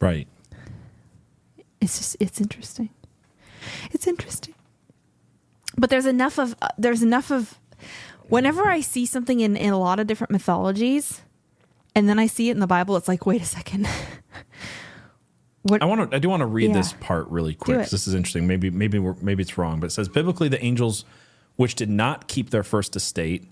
[0.04, 0.28] Right.
[1.80, 2.90] it's just it's interesting
[3.90, 4.54] it's interesting
[5.78, 7.58] but there's enough of uh, there's enough of
[8.28, 11.22] whenever i see something in, in a lot of different mythologies
[11.94, 13.88] and then i see it in the bible it's like wait a second
[15.62, 16.16] what I want to.
[16.16, 16.76] I do want to read Yeah.
[16.76, 17.88] this part really quick.
[17.88, 18.46] This is interesting.
[18.46, 21.06] Maybe maybe we're, maybe it's wrong, but it says biblically the angels,
[21.56, 23.48] which did not keep their first estate,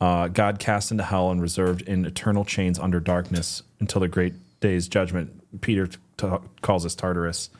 [0.00, 4.34] uh, God cast into hell and reserved in eternal chains under darkness until the great
[4.68, 5.60] day's judgment.
[5.60, 6.28] Peter t-
[6.62, 7.50] calls this Tartarus.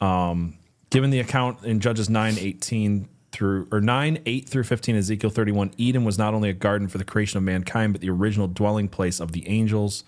[0.00, 0.58] Um,
[0.90, 5.52] given the account in Judges nine eighteen through or nine eight through fifteen, Ezekiel thirty
[5.52, 8.48] one, Eden was not only a garden for the creation of mankind, but the original
[8.48, 10.04] dwelling place of the angels.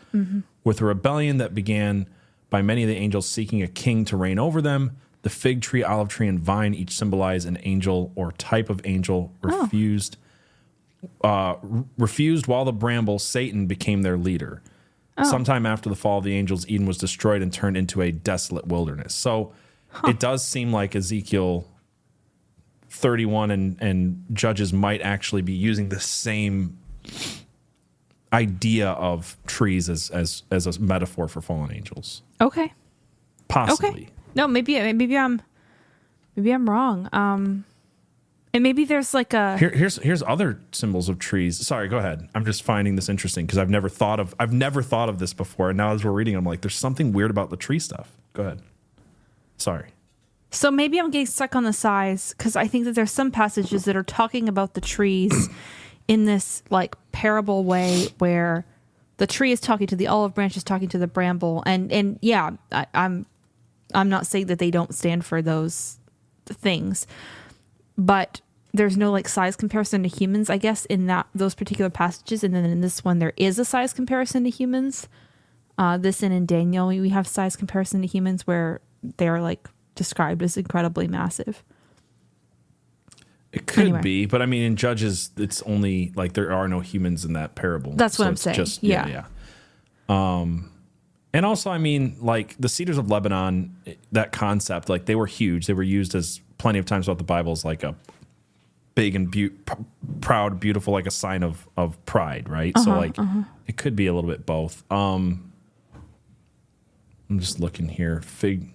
[0.65, 2.07] With a rebellion that began
[2.51, 5.83] by many of the angels seeking a king to reign over them, the fig tree,
[5.83, 10.17] olive tree, and vine each symbolize an angel or type of angel refused.
[11.23, 11.57] Uh,
[11.99, 14.63] refused while the bramble Satan became their leader.
[15.23, 18.67] Sometime after the fall of the angels, Eden was destroyed and turned into a desolate
[18.67, 19.15] wilderness.
[19.15, 19.53] So
[20.09, 21.69] it does seem like Ezekiel
[22.89, 26.79] 31 and, and Judges might actually be using the same
[28.33, 32.23] idea of trees as, as, as a metaphor for fallen angels.
[32.41, 32.73] okay
[33.47, 33.89] Possibly.
[33.89, 35.41] okay no maybe maybe i'm
[36.35, 37.65] maybe i'm wrong um
[38.55, 41.67] and maybe there's like a Here, here's here's other symbols of trees.
[41.67, 42.29] Sorry, go ahead.
[42.37, 45.35] I'm just finding this interesting because I've never thought of I've never thought of this
[45.35, 45.71] before.
[45.71, 48.17] And now as we're reading, I'm like, there's something weird about the tree stuff.
[48.33, 48.63] Go ahead.
[49.57, 49.89] Sorry.
[50.53, 53.87] So maybe I'm getting stuck on the size because I think that there's some passages
[53.87, 55.49] that are talking about the trees
[56.07, 58.65] in this like parable way where
[59.17, 62.19] the tree is talking to the olive branch is talking to the bramble and and
[62.21, 63.27] yeah I, I'm
[63.95, 65.99] I'm not saying that they don't stand for those
[66.47, 67.07] things
[67.97, 68.41] but
[68.75, 72.55] there's no like size comparison to humans, I guess, in that those particular passages, and
[72.55, 75.09] then in this one there is a size comparison to humans.
[75.79, 78.81] Uh, this and in Daniel we have size comparison to humans where
[79.17, 81.63] they're like described as incredibly massive.
[83.53, 84.01] It could Anyway.
[84.03, 87.55] be, but I mean, in Judges, it's only like there are no humans in that
[87.55, 87.93] parable.
[87.95, 88.67] That's what I'm saying.
[88.81, 89.25] yeah, Yeah.
[90.09, 90.39] yeah.
[90.41, 90.73] Um,
[91.33, 93.77] and also, I mean, like the cedars of Lebanon,
[94.11, 95.67] that concept, like they were huge.
[95.69, 97.95] They were used as plenty of times throughout the Bible as like a
[98.95, 99.51] big and p-
[100.21, 102.77] proud, beautiful, like a sign of of pride, right?
[102.79, 103.17] so, like,
[103.67, 104.85] it could be a little bit both.
[104.91, 105.53] Um,
[107.29, 108.21] I'm just looking here.
[108.21, 108.75] Fig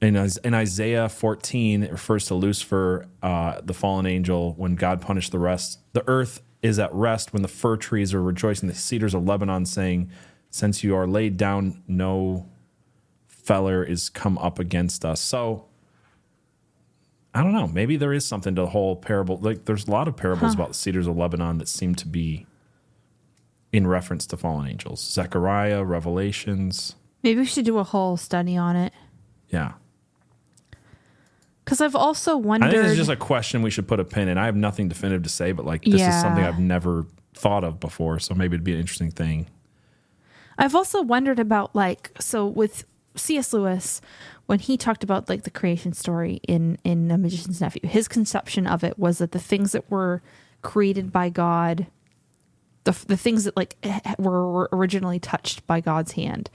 [0.00, 5.30] in, in Isaiah 14, it refers to Lucifer, uh, the fallen angel, when God punished
[5.30, 5.78] the rest.
[5.92, 9.66] The earth is at rest when the fir trees are rejoicing, the cedars of Lebanon
[9.66, 10.10] saying,
[10.50, 12.48] Since you are laid down, no
[13.26, 15.20] feller is come up against us.
[15.20, 15.66] So
[17.34, 17.68] I don't know.
[17.68, 19.36] Maybe there is something to the whole parable.
[19.38, 22.46] Like there's a lot of parables about the cedars of Lebanon that seem to be
[23.72, 25.00] in reference to fallen angels.
[25.00, 26.96] Zechariah, Revelations.
[27.22, 28.92] Maybe we should do a whole study on it
[29.48, 29.72] Yeah.
[31.64, 32.68] because I've also wondered.
[32.68, 34.36] I think this is just a question we should put a pin in.
[34.38, 37.78] I have nothing definitive to say, but like this is something I've never thought of
[37.78, 39.46] before, so maybe it'd be an interesting thing.
[40.58, 42.84] I've also wondered about like so with
[43.16, 43.52] C.S.
[43.52, 44.00] Lewis
[44.46, 47.88] when he talked about like the creation story in in A Magician's Nephew.
[47.88, 50.22] His conception of it was that the things that were
[50.62, 51.86] created by God,
[52.84, 56.50] the the things that like eh, were, were originally touched by God's hand,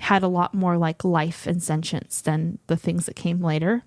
[0.00, 3.82] had a lot more like life and sentience than the things that came later.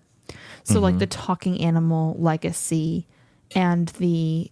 [0.64, 3.07] So like the talking animal legacy
[3.55, 4.51] and the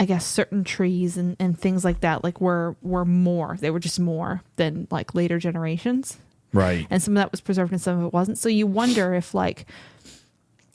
[0.00, 3.58] I guess certain trees and, and things like that like were were more.
[3.60, 6.16] They were just more than like later generations.
[6.54, 6.86] Right.
[6.88, 8.38] And some of that was preserved and some of it wasn't.
[8.38, 9.66] So you wonder if like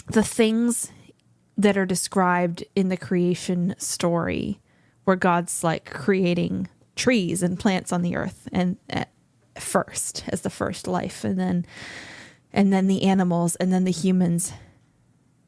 [0.06, 0.92] the things
[1.58, 4.60] that are described in the creation story
[5.06, 9.06] where God's like creating trees and plants on the earth and uh,
[9.58, 11.66] first as the first life and then
[12.54, 14.54] and then the animals and then the humans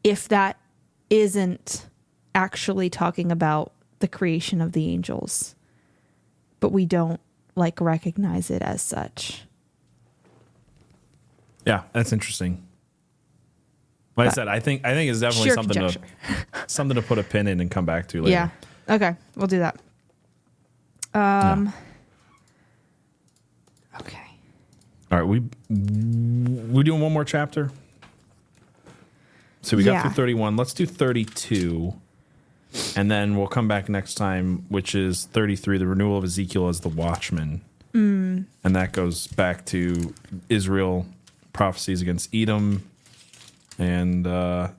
[0.04, 0.60] if that
[1.10, 1.87] isn't
[2.38, 5.56] actually talking about the creation of the angels
[6.60, 7.20] but we don't
[7.56, 9.44] like recognize it as such
[11.66, 12.64] Yeah, that's interesting.
[14.16, 16.00] Like I But- said, I think I think it's definitely something conjecture.
[16.00, 18.32] to something to put a pin in and come back to later.
[18.32, 18.50] Yeah.
[18.96, 19.16] Okay.
[19.36, 19.80] We'll do that.
[21.14, 21.74] Um.
[24.00, 24.26] Okay.
[25.12, 27.70] All right, we we doing one more chapter.
[29.62, 30.02] So we got Yeah.
[30.04, 30.56] through 31.
[30.56, 31.94] Let's do 32.
[32.96, 36.80] And then we'll come back next time, which is 33, the renewal of Ezekiel as
[36.82, 37.62] the watchman.
[37.94, 38.46] Mm.
[38.64, 40.14] And that goes back to
[40.50, 41.06] Israel
[41.54, 42.90] prophecies against Edom
[43.80, 44.70] and uh,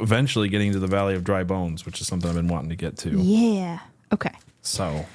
[0.00, 2.76] eventually getting to the Valley of Dry Bones, which is something I've been wanting to
[2.76, 3.10] get to.
[3.10, 3.80] Yeah.
[4.12, 4.32] Okay.
[4.62, 5.06] So,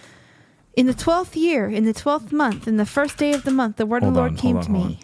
[0.75, 3.77] In the twelfth year, in the twelfth month, in the first day of the month,
[3.77, 4.99] the word of the Lord on, came hold to on, me.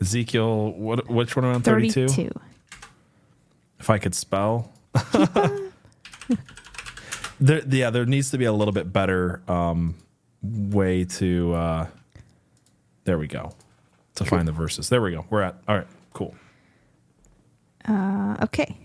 [0.00, 2.08] Ezekiel, what which one am I on 32?
[2.08, 2.40] Thirty-two.
[3.80, 4.72] if I could spell.
[7.40, 9.96] there, yeah, there needs to be a little bit better um,
[10.42, 11.54] way to.
[11.54, 11.86] Uh,
[13.04, 13.52] there we go.
[14.16, 14.88] To find the verses.
[14.88, 15.24] There we go.
[15.30, 15.56] We're at.
[15.66, 15.86] All right.
[16.12, 16.34] Cool.
[17.88, 18.76] Uh, okay.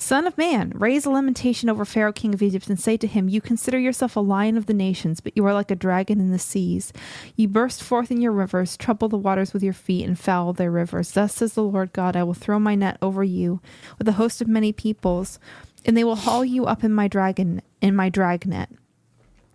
[0.00, 3.28] Son of man, raise a lamentation over Pharaoh, king of Egypt, and say to him,
[3.28, 6.30] You consider yourself a lion of the nations, but you are like a dragon in
[6.30, 6.90] the seas.
[7.36, 10.70] You burst forth in your rivers, trouble the waters with your feet, and foul their
[10.70, 11.10] rivers.
[11.12, 13.60] Thus says the Lord God, I will throw my net over you
[13.98, 15.38] with a host of many peoples,
[15.84, 18.68] and they will haul you up in my dragon, in my dragnet.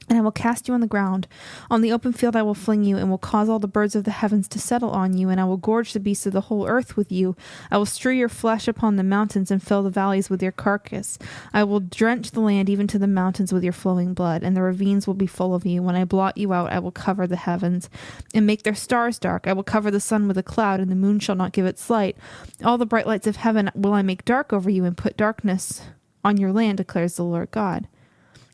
[0.07, 1.27] And I will cast you on the ground.
[1.71, 4.03] On the open field I will fling you, and will cause all the birds of
[4.03, 6.67] the heavens to settle on you, and I will gorge the beasts of the whole
[6.67, 7.35] earth with you.
[7.71, 11.17] I will strew your flesh upon the mountains, and fill the valleys with your carcass.
[11.53, 14.61] I will drench the land even to the mountains with your flowing blood, and the
[14.61, 15.81] ravines will be full of you.
[15.81, 17.89] When I blot you out, I will cover the heavens,
[18.31, 19.47] and make their stars dark.
[19.47, 21.89] I will cover the sun with a cloud, and the moon shall not give its
[21.89, 22.15] light.
[22.63, 25.81] All the bright lights of heaven will I make dark over you, and put darkness
[26.25, 27.87] on your land, declares the Lord God.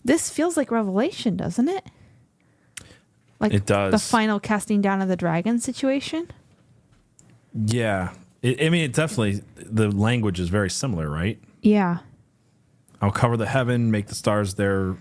[0.03, 1.85] This feels like Revelation, doesn't it?
[3.39, 3.91] Like It does.
[3.91, 6.29] the final casting down of the dragon situation.
[7.55, 8.13] Yeah.
[8.41, 11.39] It, I mean, it definitely, the language is very similar, right?
[11.61, 11.99] Yeah.
[13.01, 14.95] I'll cover the heaven, make the stars there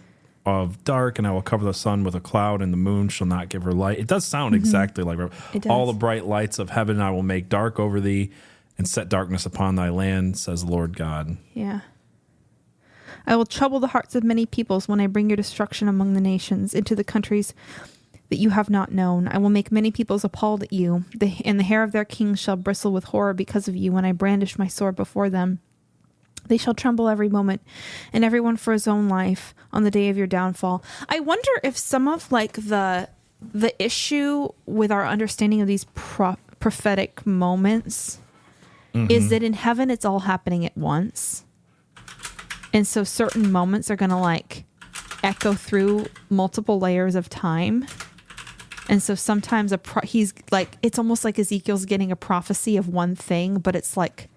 [0.46, 3.26] of dark, and I will cover the sun with a cloud, and the moon shall
[3.26, 3.98] not give her light.
[3.98, 5.70] It does sound exactly like Mm-hmm.
[5.70, 8.30] All the bright lights of heaven I will make dark over thee,
[8.78, 11.36] and set darkness upon thy land, says the Lord God.
[11.52, 11.80] Yeah.
[13.26, 16.20] I will trouble the hearts of many peoples when I bring your destruction among the
[16.20, 17.54] nations into the countries
[18.30, 19.28] that you have not known.
[19.28, 22.40] I will make many peoples appalled at you, the, and the hair of their kings
[22.40, 25.58] shall bristle with horror because of you when I brandish my sword before them.
[26.46, 27.60] They shall tremble every moment,
[28.12, 30.82] and everyone for his own life on the day of your downfall.
[31.08, 33.08] I wonder if some of like the
[33.40, 38.18] the issue with our understanding of these pro- prophetic moments
[38.94, 39.10] mm-hmm.
[39.10, 41.44] is that in heaven it's all happening at once,
[42.72, 44.64] and so certain moments are going to like
[45.22, 47.86] echo through multiple layers of time.
[48.88, 52.88] And so sometimes a pro- he's like it's almost like Ezekiel's getting a prophecy of
[52.88, 54.28] one thing, but it's like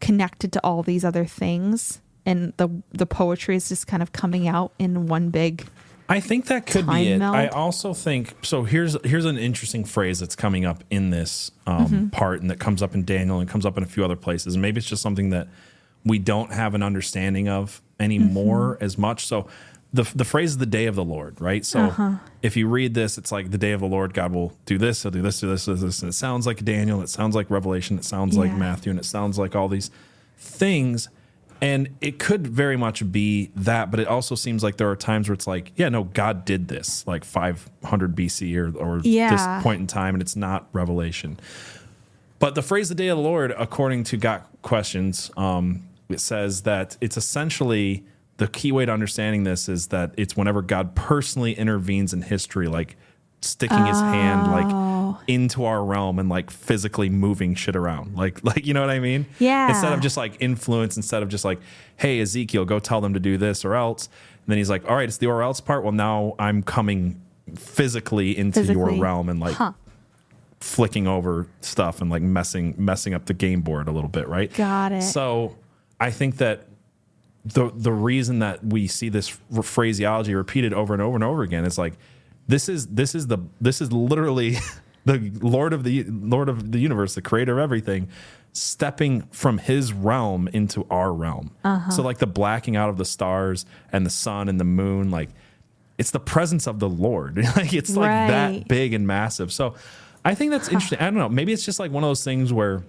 [0.00, 4.48] connected to all these other things and the the poetry is just kind of coming
[4.48, 5.66] out in one big
[6.08, 7.18] I think that could be it.
[7.18, 7.34] meld.
[7.34, 8.64] I also think so.
[8.64, 12.08] Here's here's an interesting phrase that's coming up in this um, Mm-hmm.
[12.08, 14.54] part, and that comes up in Daniel and comes up in a few other places.
[14.54, 15.48] And maybe it's just something that
[16.04, 18.84] we don't have an understanding of anymore Mm-hmm.
[18.84, 19.26] as much.
[19.26, 19.46] So
[19.92, 21.64] the the phrase the day of the Lord, right?
[21.64, 22.12] So Uh-huh.
[22.42, 25.02] if you read this, it's like the day of the Lord, God will do this,
[25.02, 26.02] He'll do this, do this, do this.
[26.02, 29.04] And it sounds like Daniel, it sounds like Revelation, it sounds like Matthew, and it
[29.04, 29.90] sounds like all these
[30.36, 31.08] things.
[31.60, 35.28] And it could very much be that, but it also seems like there are times
[35.28, 39.30] where it's like, yeah, no, God did this like 500 BC or, or Yeah.
[39.30, 41.38] this point in time, and it's not Revelation.
[42.40, 46.62] But the phrase "the day of the Lord," according to Got Questions, um, it says
[46.62, 48.04] that it's essentially
[48.36, 52.68] the key way to understanding this is that it's whenever God personally intervenes in history,
[52.68, 52.96] like
[53.40, 55.20] sticking his hand like oh.
[55.26, 58.98] into our realm and like physically moving shit around, like like you know what I
[58.98, 59.26] mean?
[59.38, 59.68] Yeah.
[59.68, 61.60] Instead of just like influence, instead of just like,
[61.96, 64.06] hey Ezekiel, go tell them to do this or else.
[64.06, 65.82] And then he's like, all right, it's the or else part.
[65.84, 67.20] Well, now I'm coming
[67.54, 68.94] physically into Physically.
[68.94, 69.72] your realm and like Huh.
[70.60, 74.52] flicking over stuff and like messing messing up the game board a little bit, right?
[74.54, 75.02] Got it.
[75.02, 75.56] So
[76.00, 76.68] I think that
[77.44, 79.28] the the reason that we see this
[79.62, 81.94] phraseology repeated over and over and over again is like
[82.48, 84.56] this is this is the this is literally
[85.04, 88.08] the Lord of the Lord of the universe, the creator of everything,
[88.52, 91.50] stepping from his realm into our realm.
[91.64, 91.90] Uh-huh.
[91.90, 95.30] So like the blacking out of the stars and the sun and the moon, like
[95.98, 97.36] it's the presence of the Lord.
[97.56, 99.52] like it's like that big and massive.
[99.52, 99.74] So
[100.24, 101.00] I think that's interesting.
[101.00, 101.28] I don't know.
[101.28, 102.82] Maybe it's just like one of those things where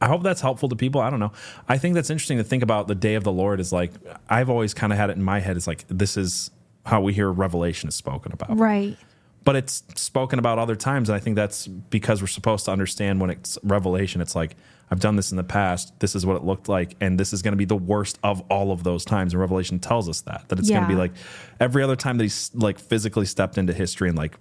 [0.00, 1.00] I hope that's helpful to people.
[1.00, 1.32] I don't know.
[1.68, 3.92] I think that's interesting to think about the day of the Lord is like
[4.28, 6.50] I've always kind of had it in my head is like this is
[6.86, 8.58] how we hear Revelation is spoken about.
[8.58, 8.96] right
[9.44, 13.20] But it's spoken about other times and I think that's because we're supposed to understand
[13.20, 14.56] when it's Revelation it's like
[14.90, 15.92] I've done this in the past.
[16.00, 18.40] This is what it looked like and this is going to be the worst of
[18.50, 21.12] all of those times and Revelation tells us that that it's going to be like
[21.60, 24.38] every other time that he's like physically stepped into history and like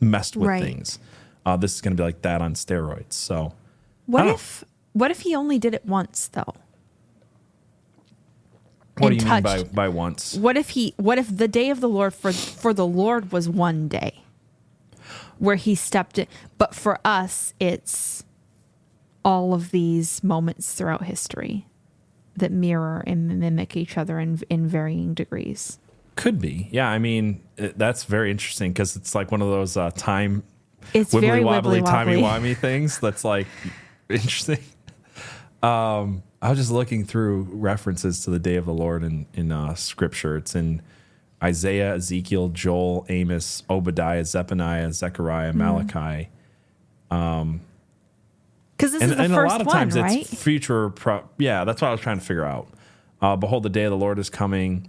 [0.00, 0.62] messed with Right.
[0.62, 0.98] things.
[1.44, 3.12] Uh, this is going to be like that on steroids.
[3.12, 3.52] So
[4.06, 4.40] what don't know.
[4.96, 6.54] What if he only did it once though
[8.98, 10.34] what do you mean by by once?
[10.36, 13.46] what if he what if the day of the lord for for the lord was
[13.46, 14.22] one day
[15.38, 16.26] where he stepped in
[16.56, 18.24] but for us it's
[19.22, 21.66] all of these moments throughout history
[22.34, 25.78] that mirror and mimic each other in in varying degrees
[26.16, 26.68] Could be.
[26.72, 30.42] Yeah, I mean, it, that's very interesting because it's like one of those uh, time
[30.94, 33.46] it's wibbly very wobbly, timey wimey things that's like
[34.08, 34.58] interesting.
[35.66, 39.50] Um, I was just looking through references to the day of the Lord in, in
[39.50, 40.36] uh, scripture.
[40.36, 40.82] It's in
[41.42, 45.58] Isaiah, Ezekiel, Joel, Amos, Obadiah, Zephaniah, Zechariah, Hmm.
[45.58, 46.28] Malachi.
[47.08, 51.22] because this and, is the and a lot of one times right it's future pro-
[51.38, 52.68] yeah that's what i was trying to figure out
[53.22, 54.86] uh, behold the day of the lord is coming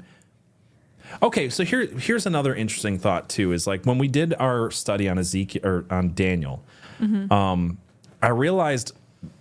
[1.21, 5.07] okay so here here's another interesting thought too is like when we did our study
[5.07, 6.63] on ezekiel or on daniel
[6.99, 7.31] Mm-hmm.
[7.31, 7.77] um,
[8.23, 8.93] i realized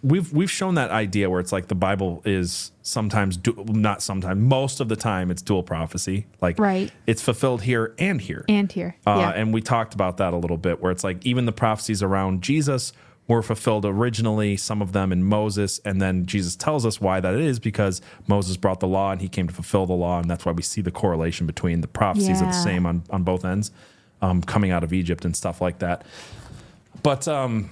[0.02, 4.40] we've we've shown that idea where it's like the bible is sometimes du- not sometimes
[4.40, 6.90] most of the time it's dual prophecy like Right.
[7.06, 10.36] it's fulfilled here and here and here uh, yeah And we talked about that a
[10.36, 12.92] little bit, where it's like even the prophecies around Jesus
[13.28, 15.80] were fulfilled originally, some of them in Moses.
[15.84, 19.28] And then Jesus tells us why that is because Moses brought the law and he
[19.28, 20.20] came to fulfill the law.
[20.20, 23.24] And that's why we see the correlation between the prophecies are the same on, on
[23.24, 23.72] both ends,
[24.22, 26.06] um, coming out of Egypt and stuff like that.
[27.02, 27.70] But um,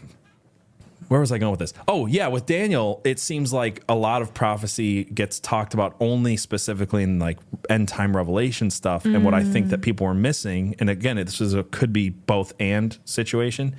[1.09, 1.75] where was I going with this?
[1.89, 6.37] Oh, yeah, with Daniel, it seems like a lot of prophecy gets talked about only
[6.37, 7.39] specifically in like
[7.69, 9.05] end time revelation stuff.
[9.05, 12.11] And what I think that people are missing, and again, this is a could be
[12.11, 13.77] both and situation,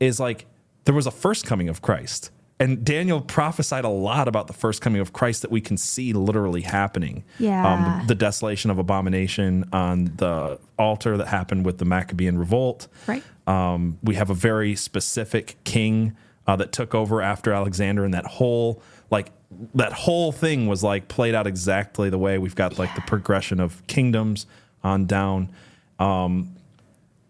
[0.00, 0.46] is like
[0.84, 2.30] there was a first coming of Christ.
[2.60, 6.12] And Daniel prophesied a lot about the first coming of Christ that we can see
[6.12, 7.24] literally happening.
[7.38, 8.00] Yeah.
[8.00, 12.88] Um, the desolation of abomination on the altar that happened with the Maccabean revolt.
[13.06, 13.22] Right.
[13.46, 16.16] Um, we have a very specific king
[16.48, 19.30] uh, that took over after Alexander, and that whole like
[19.74, 23.60] that whole thing was like played out exactly the way we've got like the progression
[23.60, 24.46] of kingdoms
[24.82, 25.52] on down.
[25.98, 26.56] Um,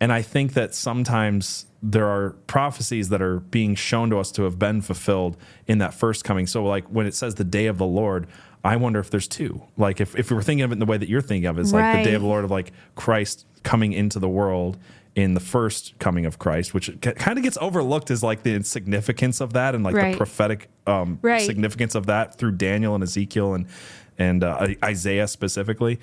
[0.00, 4.44] and I think that sometimes there are prophecies that are being shown to us to
[4.44, 6.46] have been fulfilled in that first coming.
[6.46, 8.28] So, like when it says the day of the Lord,
[8.64, 9.62] I wonder if there's two.
[9.76, 11.62] Like if, if we're thinking of it in the way that you're thinking of it,
[11.62, 14.78] it's like the day of the Lord of like Christ coming into the world
[15.14, 19.40] in the first coming of Christ, which kind of gets overlooked as like the insignificance
[19.40, 20.12] of that and like Right.
[20.12, 21.40] the prophetic um, Right.
[21.42, 23.66] significance of that through Daniel and Ezekiel and
[24.18, 25.98] and uh, Isaiah specifically.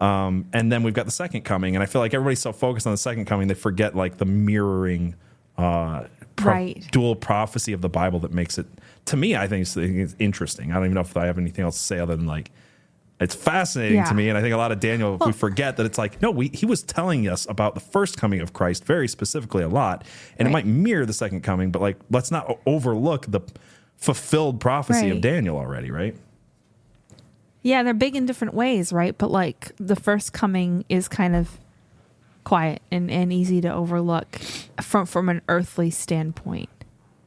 [0.00, 2.86] Um, and then we've got the second coming, and I feel like everybody's so focused
[2.88, 5.14] on the second coming they forget like the mirroring
[5.56, 6.84] uh, pro- Right.
[6.90, 8.66] dual prophecy of the Bible that makes it
[9.06, 9.36] to me.
[9.36, 10.72] I think it's, it's interesting.
[10.72, 12.50] I don't even know if I have anything else to say other than like
[13.22, 14.04] it's fascinating Yeah.
[14.04, 16.30] to me, and I think a lot of Daniel we forget that it's like no,
[16.30, 20.04] we he was telling us about the first coming of Christ very specifically a lot,
[20.38, 23.40] and it might mirror the second coming, but like let's not overlook the
[23.96, 26.16] fulfilled prophecy of Daniel already, right?
[27.62, 29.16] Yeah, they're big in different ways, right?
[29.16, 31.58] But like the first coming is kind of
[32.44, 34.36] quiet and, and easy to overlook
[34.80, 36.68] from from an earthly standpoint.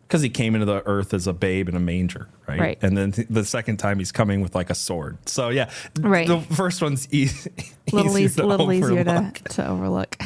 [0.08, 2.60] Because he came into the earth as a babe in a manger, right?
[2.60, 2.80] Right.
[2.82, 5.18] And then th- the second time he's coming with like a sword.
[5.28, 6.28] So yeah, Right.
[6.28, 7.30] The first one's e-
[7.91, 10.18] Little, easier to little easier to, overlook to overlook.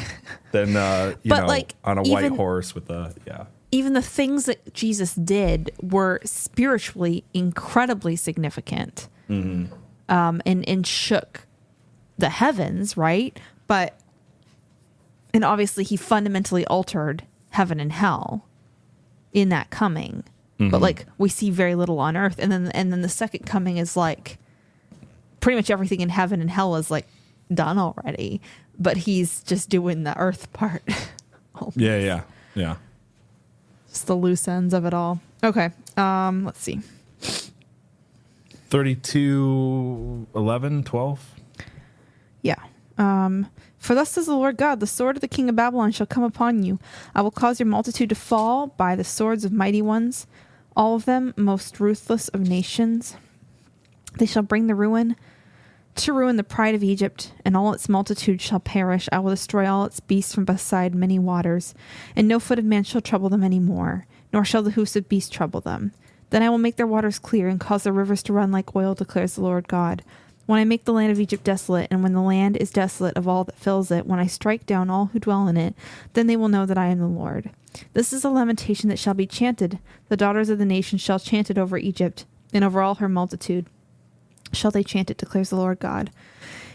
[0.52, 3.46] than uh, you But, know like, on a white even- horse with a yeah.
[3.72, 9.72] Even the things that Jesus did were spiritually incredibly significant, Mm-hmm.
[10.12, 11.46] um, and and shook
[12.18, 13.38] the heavens, right?
[13.68, 13.96] But
[15.32, 18.44] and obviously he fundamentally altered heaven and hell
[19.32, 20.24] in that coming.
[20.58, 20.70] Mm-hmm.
[20.70, 23.78] But like we see very little on earth, and then and then the second coming
[23.78, 24.38] is like
[25.40, 27.06] pretty much everything in heaven and hell is like
[27.52, 28.40] done already.
[28.78, 30.82] But he's just doing the earth part.
[31.76, 32.22] Yeah, yeah,
[32.54, 32.76] yeah.
[33.88, 35.20] just the loose ends of it all.
[35.44, 35.68] Okay.
[35.96, 36.80] Um, let's see.
[38.70, 41.34] 32, 11, 12.
[42.42, 42.54] Yeah.
[43.00, 43.46] Um,
[43.78, 46.22] for thus says the Lord God, the sword of the king of Babylon shall come
[46.22, 46.78] upon you.
[47.14, 50.26] I will cause your multitude to fall by the swords of mighty ones,
[50.76, 53.16] all of them most ruthless of nations.
[54.18, 55.16] They shall bring the ruin
[55.96, 59.08] to ruin the pride of Egypt, and all its multitude shall perish.
[59.10, 61.74] I will destroy all its beasts from beside many waters,
[62.14, 65.08] and no foot of man shall trouble them any more, nor shall the hoofs of
[65.08, 65.92] beasts trouble them.
[66.28, 68.94] Then I will make their waters clear, and cause their rivers to run like oil,
[68.94, 70.02] declares the Lord God.
[70.50, 73.28] When I make the land of Egypt desolate, and when the land is desolate of
[73.28, 75.76] all that fills it, when I strike down all who dwell in it,
[76.14, 77.50] then they will know that I am the Lord.
[77.92, 79.78] This is a lamentation that shall be chanted.
[80.08, 83.66] The daughters of the nations shall chant it over Egypt, and over all her multitude
[84.52, 86.10] shall they chant it, declares the Lord God.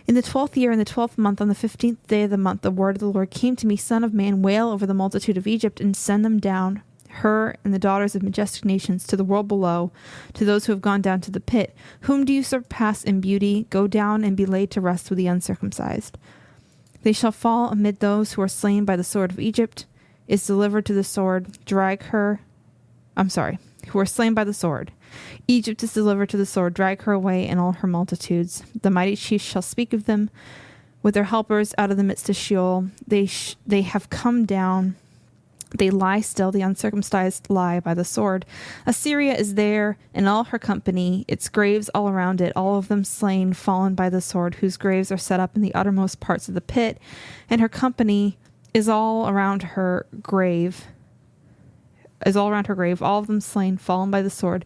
[0.07, 2.61] In the twelfth year, in the twelfth month, on the fifteenth day of the month,
[2.61, 5.35] the word of the Lord came to me, Son of man, wail over the multitude
[5.35, 6.81] of Egypt, and send them down,
[7.15, 9.91] her and the daughters of majestic nations, to the world below,
[10.33, 11.75] to those who have gone down to the pit.
[12.01, 13.67] Whom do you surpass in beauty?
[13.69, 16.17] Go down and be laid to rest with the uncircumcised.
[17.03, 19.85] They shall fall amid those who are slain by the sword of Egypt,
[20.27, 22.41] is delivered to the sword, drag her.
[23.15, 23.59] I'm sorry,
[23.89, 24.91] who are slain by the sword.
[25.47, 28.63] Egypt is delivered to the sword, drag her away and all her multitudes.
[28.81, 30.29] The mighty chiefs shall speak of them
[31.03, 32.87] with their helpers out of the midst of Sheol.
[33.05, 34.95] They, sh- they have come down.
[35.77, 38.45] They lie still, the uncircumcised lie by the sword.
[38.85, 43.03] Assyria is there, and all her company, its graves all around it, all of them
[43.03, 46.53] slain, fallen by the sword, whose graves are set up in the uttermost parts of
[46.53, 46.99] the pit,
[47.49, 48.37] and her company
[48.73, 50.85] is all around her grave
[52.25, 54.65] is all around her grave, all of them slain, fallen by the sword,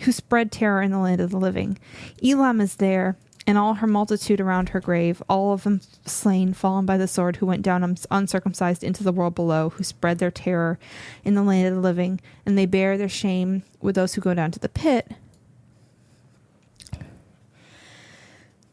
[0.00, 1.78] who spread terror in the land of the living.
[2.22, 3.16] Elam is there,
[3.46, 7.36] and all her multitude around her grave, all of them slain, fallen by the sword,
[7.36, 10.78] who went down uncircumcised into the world below, who spread their terror
[11.24, 14.34] in the land of the living, and they bear their shame with those who go
[14.34, 15.12] down to the pit.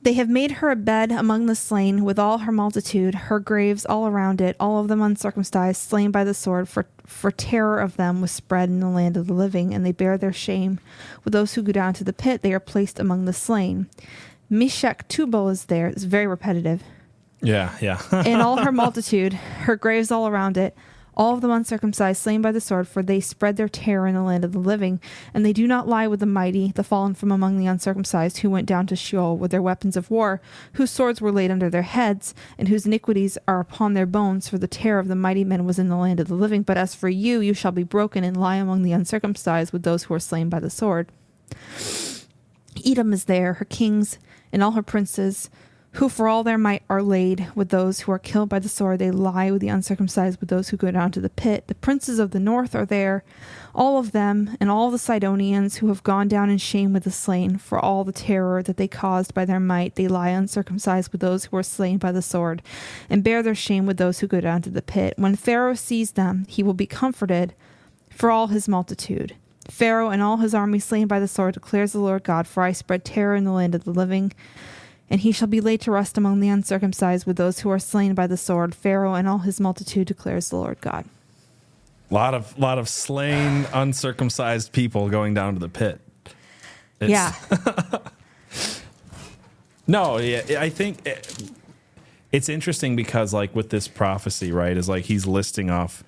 [0.02, 3.86] They have made her a bed among the slain with all her multitude, her graves
[3.86, 7.96] all around it, all of them uncircumcised, slain by the sword, for, for terror of
[7.96, 10.82] them was spread in the land of the living, and they bear their shame.
[11.24, 13.88] With those who go down to the pit, they are placed among the slain.
[14.54, 15.88] Meshech Tubal is there.
[15.88, 16.84] It's very repetitive.
[17.42, 18.00] Yeah, yeah.
[18.12, 20.76] And all her multitude, her graves all around it,
[21.16, 24.22] all of them uncircumcised, slain by the sword, for they spread their terror in the
[24.22, 25.00] land of the living.
[25.34, 28.50] And they do not lie with the mighty, the fallen from among the uncircumcised, who
[28.50, 30.42] went down to Sheol with their weapons of war,
[30.74, 34.58] whose swords were laid under their heads, and whose iniquities are upon their bones, for
[34.58, 36.62] the terror of the mighty men was in the land of the living.
[36.62, 40.04] But as for you, you shall be broken and lie among the uncircumcised with those
[40.04, 41.12] who are slain by the sword.
[42.86, 44.18] Edom is there, her kings
[44.54, 45.50] and all her princes,
[45.98, 48.98] who for all their might are laid with those who are killed by the sword.
[48.98, 51.68] They lie with the uncircumcised, with those who go down to the pit.
[51.68, 53.24] The princes of the north are there,
[53.76, 57.12] all of them, and all the Sidonians who have gone down in shame with the
[57.12, 57.58] slain.
[57.58, 61.46] For all the terror that they caused by their might, they lie uncircumcised with those
[61.46, 62.64] who are slain by the sword,
[63.08, 65.14] and bear their shame with those who go down to the pit.
[65.18, 67.54] When Pharaoh sees them, he will be comforted
[68.10, 69.36] for all his multitude.
[69.70, 72.72] Pharaoh and all his army slain by the sword declares the Lord God, for I
[72.72, 74.34] spread terror in the land of the living
[75.10, 78.14] and he shall be laid to rest among the uncircumcised with those who are slain
[78.16, 78.74] by the sword.
[78.74, 81.06] Pharaoh and all his multitude declares the Lord God.
[82.10, 86.00] A lot of lot of slain uncircumcised people going down to the pit.
[87.00, 87.98] It's- yeah.
[89.86, 91.44] No, yeah, I think it,
[92.32, 96.06] it's interesting because like with this prophecy, right, is like he's listing off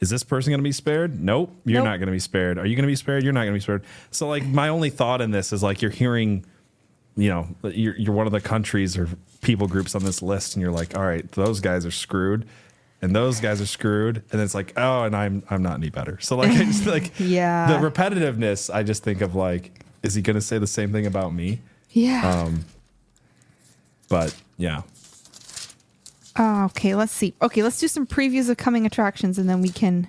[0.00, 1.20] is this person going to be spared?
[1.20, 1.84] Nope, you're Nope.
[1.86, 2.58] not going to be spared.
[2.58, 3.24] Are you going to be spared?
[3.24, 3.82] You're not going to be spared.
[4.10, 6.44] So like my only thought in this is like you're hearing
[7.18, 9.08] you know, you're you're one of the countries or
[9.40, 12.46] people groups on this list and you're like, "All right, those guys are screwed."
[13.02, 16.18] And those guys are screwed, and it's like, oh, and I'm I'm not any better.
[16.20, 17.66] So like, I just like Yeah.
[17.68, 18.72] the repetitiveness.
[18.74, 21.60] I just think of like, is he going to say the same thing about me?
[21.90, 22.28] Yeah.
[22.42, 22.64] Um,
[24.08, 24.82] But yeah,
[26.38, 27.34] Oh, okay, let's see.
[27.40, 30.08] Okay, let's do some previews of coming attractions and then we can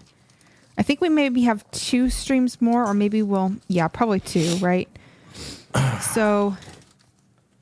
[0.78, 4.90] I think we maybe have two streams more or maybe we'll yeah, probably two, right?
[6.02, 6.56] So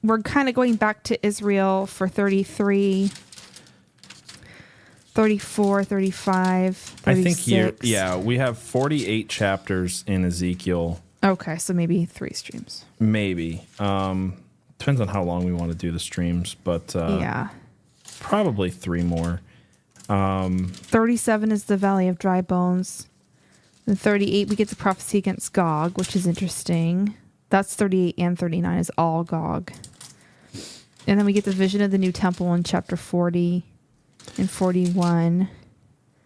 [0.03, 3.11] we're kind of going back to Israel for 33
[5.16, 7.07] 34, 35, 36.
[7.07, 12.86] I think you yeah, we have 48 chapters in Ezekiel, Okay, so maybe three streams.
[12.99, 13.66] maybe.
[13.80, 14.34] Um,
[14.78, 17.49] depends on how long we want to do the streams, but uh, yeah.
[18.20, 19.41] Probably three more.
[20.09, 23.07] Um, 37 is the Valley of Dry Bones.
[23.88, 27.16] And 38, we get the prophecy against Gog, which is interesting.
[27.49, 29.72] That's 38 and 39 is all Gog.
[31.07, 33.63] And then we get the vision of the new temple in chapter 40
[34.38, 35.49] and 41.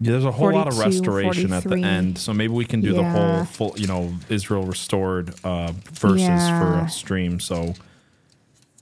[0.02, 2.80] Yeah, there's a whole lot of 42, restoration at the end, so maybe we can
[2.80, 7.42] do the whole full, you know, Israel restored uh, verses for a stream.
[7.42, 7.74] So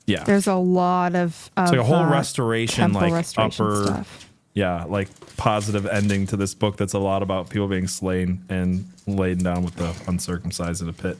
[0.07, 3.85] yeah, There's a lot of, of it's like a whole uh, restoration, like restoration upper,
[3.85, 4.29] stuff.
[4.53, 6.77] yeah, like positive ending to this book.
[6.77, 10.93] That's a lot about people being slain and laid down with the uncircumcised in a
[10.93, 11.17] pit.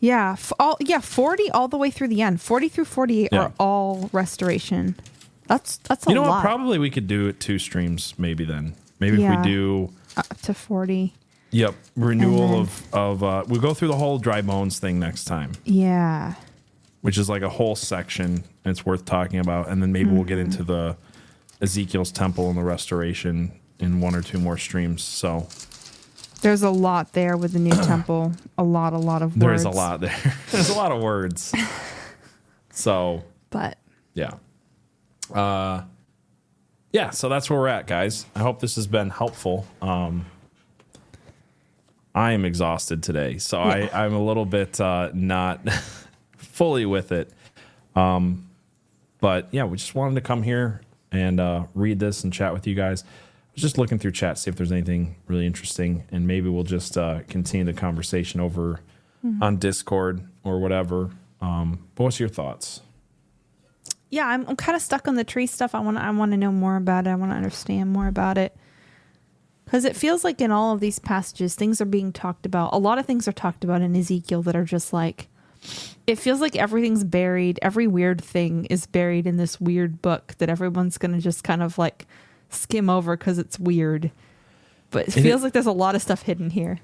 [0.00, 2.40] Yeah, f- all yeah, 40 all the way through the end.
[2.40, 3.38] 40 through 48 Yeah.
[3.40, 4.94] are all restoration.
[5.48, 6.28] That's that's a you know lot.
[6.36, 6.42] what?
[6.42, 8.74] Probably we could do it two streams, maybe then.
[9.00, 9.32] Maybe Yeah.
[9.40, 11.14] if we do up to 40.
[11.50, 15.24] Yep, renewal then- of of uh, we'll go through the whole dry bones thing next
[15.24, 16.34] time, Yeah.
[17.08, 20.24] Which is like a whole section and it's worth talking about, and then maybe we'll
[20.24, 20.94] get into the
[21.62, 25.04] Ezekiel's temple and the restoration in one or two more streams.
[25.04, 25.48] So
[26.42, 28.34] There's a lot there with the new temple.
[28.58, 29.40] A lot, a lot of words.
[29.40, 30.34] there is a lot there.
[30.50, 31.54] There's a lot of words.
[32.72, 33.78] So But
[34.12, 34.34] yeah,
[35.34, 35.84] uh,
[36.92, 37.08] yeah.
[37.08, 38.26] So that's where we're at, guys.
[38.36, 39.66] I hope this has been helpful.
[39.80, 40.26] Um,
[42.14, 43.88] I am exhausted today, so Yeah.
[43.94, 45.66] I, I'm a little bit uh, not
[46.58, 47.30] fully with it.
[47.94, 48.48] Um,
[49.20, 52.66] but yeah, we just wanted to come here and uh, read this and chat with
[52.66, 53.02] you guys.
[53.02, 53.06] I
[53.54, 56.98] was just looking through chat, see if there's anything really interesting, and maybe we'll just
[56.98, 58.80] uh, continue the conversation over
[59.40, 61.10] on Discord or whatever.
[61.40, 62.82] Um, but what's your thoughts?
[64.10, 65.74] yeah, I'm, I'm kind of stuck on the tree stuff.
[65.74, 67.10] I want I want to know more about it.
[67.10, 68.56] I want to understand more about it.
[69.64, 72.72] Because it feels like in all of these passages, things are being talked about.
[72.72, 75.28] A lot of things are talked about in Ezekiel that are just like,
[76.08, 77.58] it feels like everything's buried.
[77.62, 81.62] Every weird thing is buried in this weird book that everyone's going to just kind
[81.62, 82.06] of like
[82.50, 84.10] skim over because it's weird.
[84.90, 86.80] But it It- feels like there's a lot of stuff hidden here.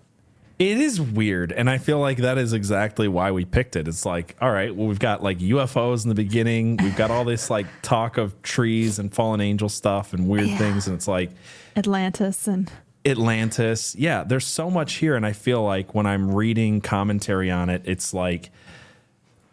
[0.57, 3.89] It is weird, and I feel like that is exactly why we picked it.
[3.89, 6.77] It's like, all right, well, we've got like UFOs in the beginning.
[6.77, 10.59] We've got all this like talk of trees and fallen angel stuff and weird Yeah.
[10.59, 11.31] things, and it's like
[11.77, 12.70] Atlantis and
[13.05, 13.97] Atlantis.
[13.99, 17.83] Yeah, there's so much here, and I feel like when I'm reading commentary on it,
[17.85, 18.51] it's like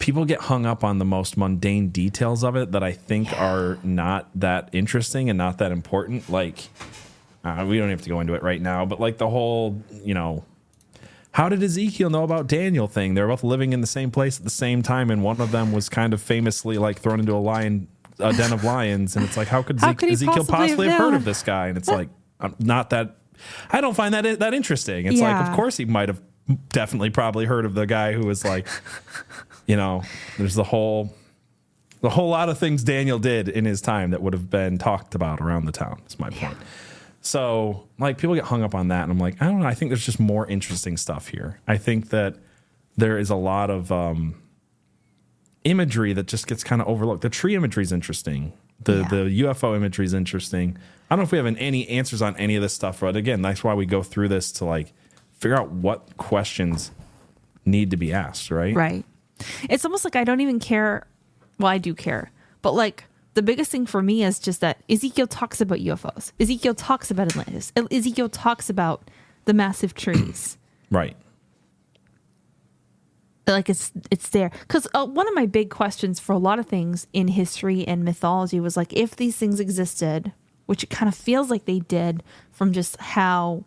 [0.02, 3.78] people get hung up on the most mundane details of it that I think are
[3.84, 6.30] not that interesting and not that important.
[6.30, 6.68] Like,
[7.46, 10.14] uh, we don't have to go into it right now, but like the whole, you
[10.14, 10.44] know,
[11.34, 13.14] how did Ezekiel know about Daniel thing?
[13.14, 15.72] They're both living in the same place at the same time, and one of them
[15.72, 17.88] was kind of famously like thrown into a lion,
[18.20, 20.88] a den of lions, and it's like, how could, How Ezek- could Ezekiel possibly possibly,
[20.88, 21.68] have have heard of this guy?
[21.68, 23.16] And it's like, I'm not that.
[23.70, 25.06] I don't find that that interesting.
[25.06, 26.22] It's like, of course, he might have
[26.70, 28.68] definitely probably heard of the guy who was like,
[29.72, 30.04] you know,
[30.38, 31.16] there's the whole.
[32.02, 35.14] The whole lot of things Daniel did in his time that would have been talked
[35.14, 36.02] about around the town.
[36.08, 36.58] Is my point.
[37.22, 39.68] So, like, people get hung up on that, and I'm like, I don't know.
[39.68, 41.60] I think there's just more interesting stuff here.
[41.68, 42.36] I think that
[42.98, 44.34] there is a lot of, um,
[45.64, 47.22] imagery that just gets kind of overlooked.
[47.22, 48.52] The tree imagery is interesting.
[48.84, 49.08] The Yeah.
[49.10, 50.76] the UFO imagery is interesting.
[51.10, 53.44] I don't know if we have any answers on any of this stuff, but again,
[53.44, 54.92] that's why we go through this to like
[55.38, 56.90] figure out what questions
[57.64, 58.74] need to be asked, right?
[58.76, 59.06] Right.
[59.70, 61.08] It's almost like I don't even care.
[61.60, 62.32] Well, I do care,
[62.62, 66.32] but like the biggest thing for me is just that Ezekiel talks about UFOs.
[66.40, 67.72] Ezekiel talks about Atlantis.
[67.92, 69.10] Ezekiel talks about
[69.46, 70.58] the massive trees.
[70.94, 71.16] Right.
[73.48, 76.66] like it's it's there because uh, one of my big questions for a lot of
[76.66, 80.34] things in history and mythology was like if these things existed
[80.66, 83.64] which it kind of feels like they did from just how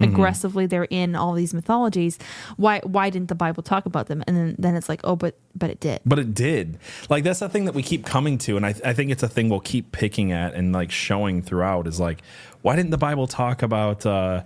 [0.00, 2.18] aggressively they're in all these mythologies
[2.56, 5.38] why why didn't the bible talk about them and then, then it's like oh but
[5.54, 6.78] but it did But it did.
[7.08, 9.28] Like that's the thing that we keep coming to, and I, I think it's a
[9.28, 11.86] thing we'll keep picking at and like showing throughout.
[11.86, 12.20] Is like,
[12.60, 14.42] why didn't the Bible talk about uh,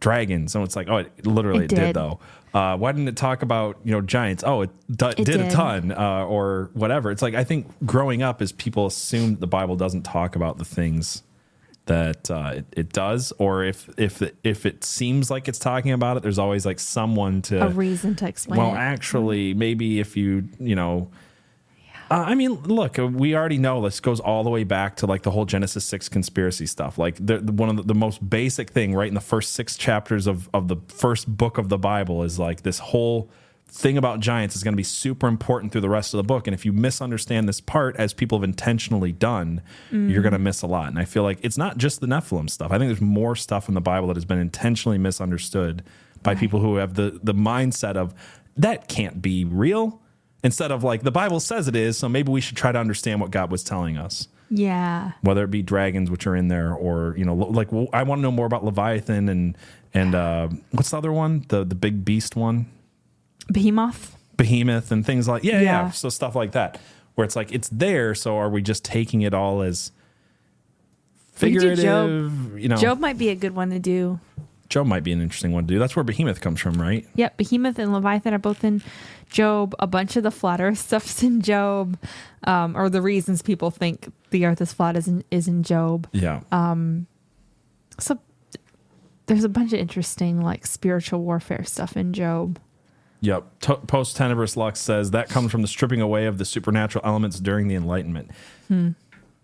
[0.00, 0.56] dragons?
[0.56, 1.94] And it's like, oh, it literally It did, did.
[1.94, 2.18] though.
[2.52, 4.42] Uh, why didn't it talk about you know giants?
[4.44, 7.12] Oh, it, do- It did, a ton, uh, or whatever.
[7.12, 10.64] It's like I think growing up is people assume the Bible doesn't talk about the
[10.64, 11.22] things
[11.88, 15.90] that uh, it, it does, or if if it, if it seems like it's talking
[15.90, 20.00] about it, there's always like someone to a reason to explain well, it actually, maybe
[20.00, 21.10] if you, you know,
[22.10, 25.06] uh, I mean, look, uh, we already know this goes all the way back to
[25.06, 26.96] like the whole Genesis six conspiracy stuff.
[26.96, 29.76] Like the, the one of the, the most basic thing, right in the first six
[29.76, 33.30] chapters of of the first book of the Bible is like this whole
[33.68, 36.46] thing about giants is going to be super important through the rest of the book.
[36.46, 40.62] And if you misunderstand this part, as people have intentionally done, you're going to miss
[40.62, 40.88] a lot.
[40.88, 42.72] And I feel like it's not just the Nephilim stuff.
[42.72, 45.84] I think there's more stuff in the Bible that has been intentionally misunderstood
[46.22, 48.14] by people who have the the mindset of
[48.56, 50.00] that can't be real
[50.42, 53.20] instead of like the bible says it is so maybe we should try to understand
[53.20, 57.14] what god was telling us yeah whether it be dragons which are in there or
[57.16, 59.56] you know like well, i want to know more about leviathan and
[59.94, 62.66] and uh what's the other one the the big beast one
[63.52, 65.90] behemoth behemoth and things like yeah, yeah Yeah.
[65.90, 66.80] so stuff like that
[67.14, 69.90] where it's like it's there so are we just taking it all as
[71.32, 72.58] figurative Job.
[72.58, 74.18] you know job might be a good one to do
[74.68, 77.36] job might be an interesting one to do that's where behemoth comes from right Yep,
[77.36, 78.82] Behemoth and Leviathan are both in
[79.30, 79.74] Job.
[79.78, 81.98] A bunch of the flat Earth stuff's in Job,
[82.44, 86.06] um, or the reasons people think the Earth is flat is in, is in Job.
[86.12, 86.40] yeah
[87.98, 88.18] So
[89.26, 92.58] there's a bunch of interesting like spiritual warfare stuff in Job.
[93.20, 93.60] Yep.
[93.60, 97.40] To- Post Tenebris Lux says that comes from the stripping away of the supernatural elements
[97.40, 98.30] during the Enlightenment.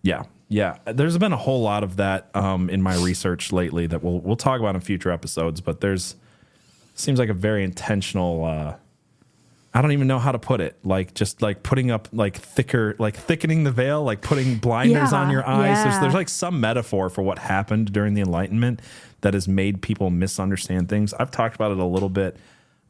[0.03, 0.23] Yeah.
[0.49, 0.77] Yeah.
[0.85, 4.37] There's been a whole lot of that um, in my research lately that we'll we'll
[4.37, 6.15] talk about in future episodes, but there's
[6.95, 8.75] seems like a very intentional uh
[9.77, 10.79] I don't even know how to put it.
[10.85, 15.19] Like just like putting up like thicker like thickening the veil, like putting blinders Yeah,
[15.21, 15.83] on your eyes.
[15.83, 18.81] There's there's like some metaphor for what happened during the Enlightenment
[19.23, 21.13] that has made people misunderstand things.
[21.15, 22.37] I've talked about it a little bit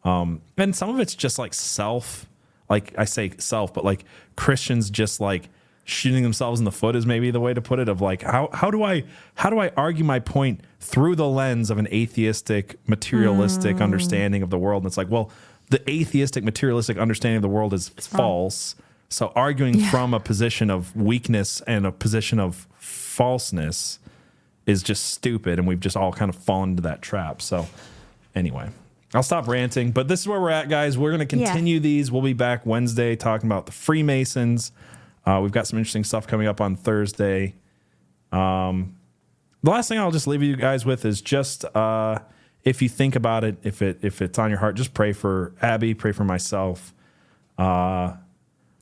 [0.05, 2.27] Um, and some of it's just like self
[2.69, 4.05] like i say self but like
[4.37, 5.49] christians just like
[5.85, 8.49] shooting themselves in the foot is maybe the way to put it of like how,
[8.53, 12.79] how do i how do i argue my point through the lens of an atheistic
[12.89, 14.83] materialistic understanding of the world?
[14.83, 15.31] And it's like well
[15.71, 18.77] the atheistic materialistic understanding of the world is false.
[19.09, 23.99] so arguing from a position of weakness and a position of falseness
[24.67, 27.43] is just stupid and we've just all kind of fallen into that trap.
[27.43, 27.67] So
[28.35, 28.71] anyway
[29.15, 31.47] i'll stop ranting but this is where we're at guys we're going to Yeah.
[31.47, 34.73] continue these we'll be back wednesday talking about the freemasons
[35.27, 37.55] uh, we've got some interesting stuff coming up on thursday
[38.33, 38.97] um,
[39.63, 42.19] the last thing i'll just leave you guys with is just uh,
[42.65, 45.55] if you think about it if it if it's on your heart just pray for
[45.63, 46.93] abby pray for myself
[47.59, 48.15] uh,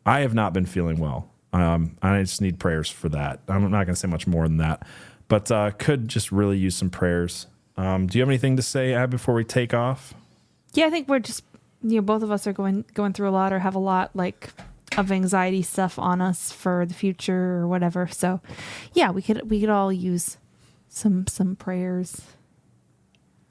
[0.06, 1.28] I have not been feeling well.
[1.52, 3.40] Um, I just need prayers for that.
[3.46, 4.84] I'm not going to say much more than that,
[5.28, 7.46] but uh, could just really use some prayers.
[7.76, 10.14] Um, do you have anything to say, Ab, before we take off?
[10.72, 11.44] Yeah, I think we're just
[11.82, 14.10] you know both of us are going going through a lot or have a lot
[14.14, 14.50] like
[14.96, 18.06] of anxiety stuff on us for the future or whatever.
[18.08, 18.40] So
[18.92, 20.38] yeah, we could we could all use
[20.88, 22.22] some some prayers.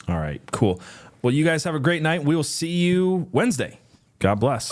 [0.07, 0.81] All right, cool.
[1.21, 2.23] Well, you guys have a great night.
[2.23, 3.79] We will see you Wednesday.
[4.19, 4.71] God bless.